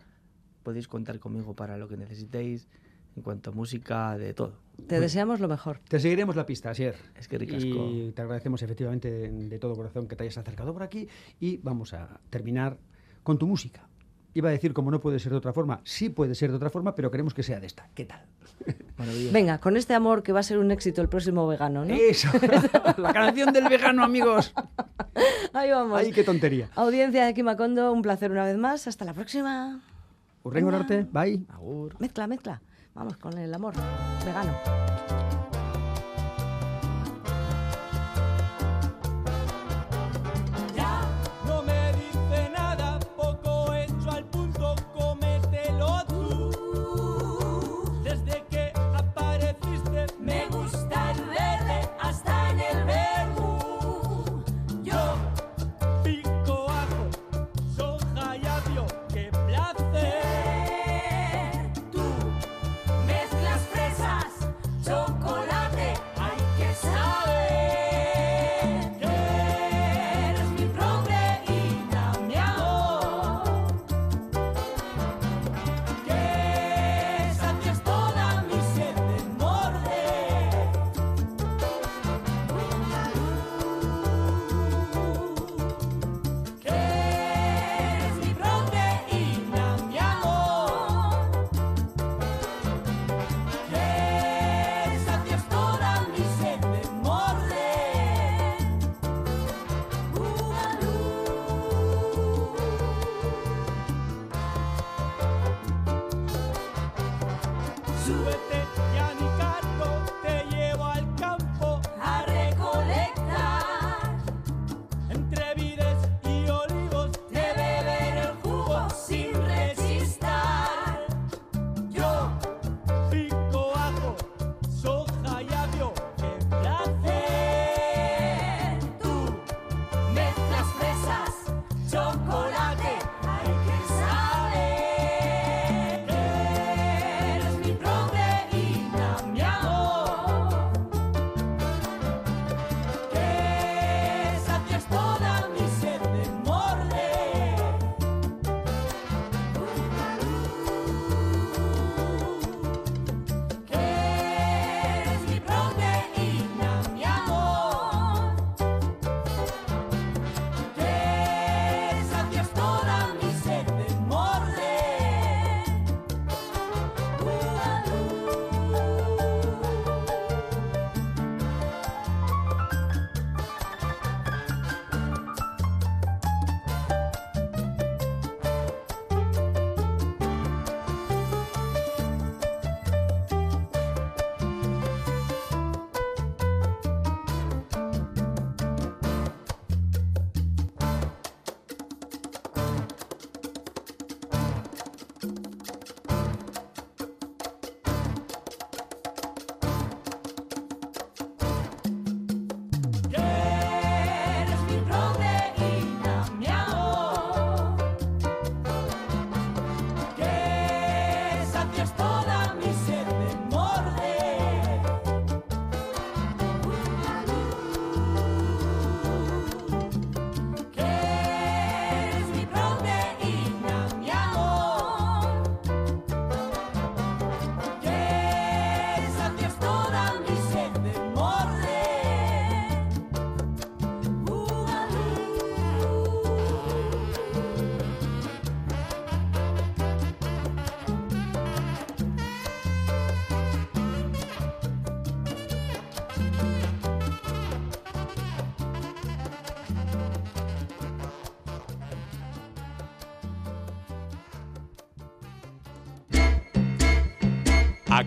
podéis 0.63 0.87
contar 0.87 1.19
conmigo 1.19 1.55
para 1.57 1.75
lo 1.77 1.89
que 1.89 1.97
necesitéis 1.97 2.69
en 3.17 3.21
cuanto 3.21 3.49
a 3.49 3.53
música, 3.53 4.17
de 4.17 4.33
todo. 4.33 4.53
Te 4.87 4.99
deseamos 4.99 5.39
lo 5.39 5.47
mejor. 5.47 5.79
Te 5.87 5.99
seguiremos 5.99 6.35
la 6.35 6.45
pista, 6.45 6.69
Asier. 6.71 6.95
Es 7.15 7.27
que 7.27 7.37
ricasco. 7.37 7.89
Y 7.91 8.11
te 8.15 8.21
agradecemos 8.21 8.61
efectivamente 8.61 9.09
de, 9.11 9.31
de 9.31 9.59
todo 9.59 9.75
corazón 9.75 10.07
que 10.07 10.15
te 10.15 10.23
hayas 10.23 10.37
acercado 10.37 10.73
por 10.73 10.83
aquí 10.83 11.07
y 11.39 11.57
vamos 11.57 11.93
a 11.93 12.19
terminar 12.29 12.77
con 13.23 13.37
tu 13.37 13.47
música. 13.47 13.87
Iba 14.33 14.49
a 14.49 14.51
decir 14.51 14.73
como 14.73 14.91
no 14.91 14.99
puede 14.99 15.19
ser 15.19 15.31
de 15.31 15.37
otra 15.39 15.53
forma, 15.53 15.81
sí 15.83 16.09
puede 16.09 16.35
ser 16.35 16.51
de 16.51 16.57
otra 16.57 16.69
forma, 16.69 16.93
pero 16.93 17.09
queremos 17.09 17.33
que 17.33 17.41
sea 17.41 17.59
de 17.59 17.65
esta. 17.65 17.89
¿Qué 17.95 18.05
tal? 18.05 18.25
Venga, 19.31 19.59
con 19.59 19.75
este 19.75 19.93
amor 19.93 20.21
que 20.23 20.31
va 20.31 20.41
a 20.41 20.43
ser 20.43 20.59
un 20.59 20.71
éxito 20.71 21.01
el 21.01 21.09
próximo 21.09 21.47
vegano, 21.47 21.83
¿no? 21.83 21.93
Eso, 21.93 22.29
la 22.97 23.13
canción 23.13 23.51
del 23.53 23.67
vegano, 23.67 24.03
amigos. 24.03 24.53
Ahí 25.53 25.71
vamos. 25.71 25.99
Ay, 25.99 26.11
qué 26.11 26.23
tontería. 26.23 26.69
Audiencia 26.75 27.25
de 27.25 27.33
Kimacondo, 27.33 27.91
un 27.91 28.01
placer 28.01 28.31
una 28.31 28.45
vez 28.45 28.57
más. 28.57 28.87
Hasta 28.87 29.05
la 29.05 29.13
próxima. 29.13 29.81
Urrengo 30.43 30.69
arte, 30.69 31.07
bye. 31.11 31.41
Agur. 31.49 31.95
Mezcla, 31.99 32.27
mezcla. 32.27 32.61
Vamos 32.93 33.17
con 33.17 33.37
el 33.37 33.53
amor 33.53 33.73
vegano. 34.23 34.53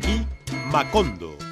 Aquí, 0.03 0.27
Macondo. 0.73 1.52